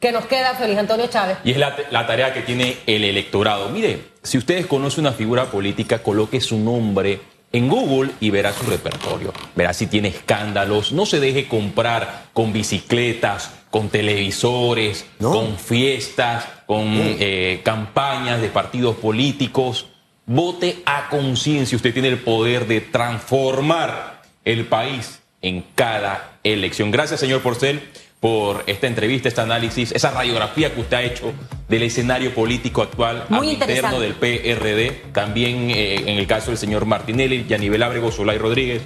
que 0.00 0.12
nos 0.12 0.26
queda, 0.26 0.54
Feliz 0.54 0.76
Antonio 0.78 1.06
Chávez. 1.06 1.38
Y 1.44 1.52
es 1.52 1.56
la, 1.56 1.76
la, 1.90 2.06
tarea 2.06 2.34
que 2.34 2.42
tiene 2.42 2.78
el 2.86 3.04
electorado. 3.04 3.70
Mire, 3.70 4.04
si 4.22 4.36
ustedes 4.36 4.66
conocen 4.66 5.06
una 5.06 5.12
figura 5.12 5.46
política, 5.46 6.02
coloque 6.02 6.40
su 6.40 6.58
nombre 6.58 7.20
en 7.54 7.68
Google 7.68 8.10
y 8.18 8.30
verá 8.30 8.52
su 8.52 8.66
repertorio. 8.66 9.32
Verá 9.54 9.72
si 9.72 9.86
tiene 9.86 10.08
escándalos. 10.08 10.90
No 10.90 11.06
se 11.06 11.20
deje 11.20 11.46
comprar 11.46 12.26
con 12.32 12.52
bicicletas, 12.52 13.52
con 13.70 13.90
televisores, 13.90 15.06
con 15.20 15.56
fiestas, 15.56 16.48
con 16.66 16.84
eh, 16.90 17.60
campañas 17.62 18.40
de 18.40 18.48
partidos 18.48 18.96
políticos. 18.96 19.86
Vote 20.26 20.82
a 20.84 21.08
conciencia. 21.08 21.76
Usted 21.76 21.92
tiene 21.92 22.08
el 22.08 22.18
poder 22.18 22.66
de 22.66 22.80
transformar 22.80 24.22
el 24.44 24.66
país 24.66 25.20
en 25.40 25.64
cada 25.76 26.38
elección. 26.42 26.90
Gracias, 26.90 27.20
señor 27.20 27.40
Porcel 27.40 27.82
por 28.24 28.64
esta 28.66 28.86
entrevista, 28.86 29.28
este 29.28 29.42
análisis, 29.42 29.92
esa 29.92 30.10
radiografía 30.10 30.72
que 30.72 30.80
usted 30.80 30.96
ha 30.96 31.02
hecho 31.02 31.34
del 31.68 31.82
escenario 31.82 32.34
político 32.34 32.80
actual 32.80 33.26
interno 33.42 34.00
del 34.00 34.14
PRD, 34.14 35.10
también 35.12 35.70
eh, 35.70 35.96
en 36.10 36.16
el 36.16 36.26
caso 36.26 36.46
del 36.46 36.56
señor 36.56 36.86
Martinelli, 36.86 37.44
Yanivel 37.46 37.82
Ábrego, 37.82 38.10
Solay 38.10 38.38
Rodríguez. 38.38 38.80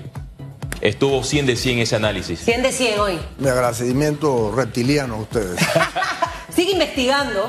Estuvo 0.80 1.22
100 1.22 1.46
de 1.46 1.54
100 1.54 1.78
ese 1.78 1.94
análisis. 1.94 2.40
100 2.40 2.62
de 2.62 2.72
100 2.72 2.98
hoy. 2.98 3.18
Mi 3.38 3.48
agradecimiento 3.48 4.50
reptiliano 4.50 5.14
a 5.14 5.18
ustedes. 5.18 5.60
Sigue 6.52 6.72
investigando. 6.72 7.48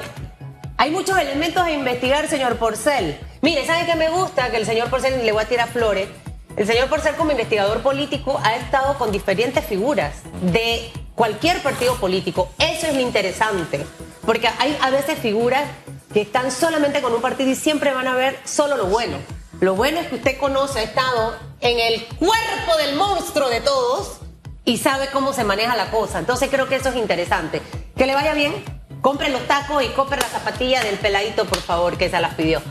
Hay 0.77 0.91
muchos 0.91 1.17
elementos 1.17 1.63
a 1.63 1.71
investigar, 1.71 2.27
señor 2.27 2.57
Porcel. 2.57 3.17
Mire, 3.41 3.65
¿sabe 3.65 3.87
qué 3.87 3.95
me 3.95 4.11
gusta? 4.11 4.51
Que 4.51 4.57
el 4.57 4.67
señor 4.67 4.91
Porcel 4.91 5.25
le 5.25 5.31
voy 5.31 5.41
a 5.41 5.47
tirar 5.47 5.67
flores. 5.67 6.07
El 6.55 6.67
señor 6.67 6.87
Porcel 6.87 7.15
como 7.15 7.31
investigador 7.31 7.81
político 7.81 8.39
ha 8.43 8.57
estado 8.57 8.95
con 8.99 9.11
diferentes 9.11 9.65
figuras 9.65 10.17
de 10.53 10.91
cualquier 11.19 11.61
partido 11.61 11.95
político. 11.95 12.47
Eso 12.59 12.87
es 12.87 12.95
lo 12.95 13.01
interesante, 13.01 13.85
porque 14.25 14.47
hay 14.57 14.77
a 14.81 14.89
veces 14.89 15.19
figuras 15.19 15.65
que 16.13 16.21
están 16.21 16.49
solamente 16.49 17.01
con 17.01 17.11
un 17.11 17.19
partido 17.19 17.49
y 17.49 17.55
siempre 17.55 17.93
van 17.93 18.07
a 18.07 18.15
ver 18.15 18.39
solo 18.45 18.77
lo 18.77 18.85
bueno. 18.85 19.17
Lo 19.59 19.75
bueno 19.75 19.99
es 19.99 20.07
que 20.07 20.15
usted 20.15 20.37
conoce, 20.37 20.79
ha 20.79 20.83
estado 20.83 21.35
en 21.59 21.77
el 21.77 22.05
cuerpo 22.05 22.77
del 22.77 22.95
monstruo 22.95 23.49
de 23.49 23.59
todos 23.59 24.21
y 24.63 24.77
sabe 24.77 25.09
cómo 25.11 25.33
se 25.33 25.43
maneja 25.43 25.75
la 25.75 25.91
cosa. 25.91 26.19
Entonces 26.19 26.49
creo 26.49 26.69
que 26.69 26.77
eso 26.77 26.87
es 26.87 26.95
interesante. 26.95 27.61
Que 27.97 28.05
le 28.05 28.15
vaya 28.15 28.33
bien, 28.33 28.53
compre 29.01 29.27
los 29.27 29.45
tacos 29.45 29.83
y 29.83 29.89
compre 29.89 30.21
la 30.21 30.27
zapatilla 30.29 30.81
del 30.85 30.99
peladito, 30.99 31.43
por 31.43 31.59
favor, 31.59 31.97
que 31.97 32.09
se 32.09 32.17
las 32.21 32.35
pidió. 32.35 32.61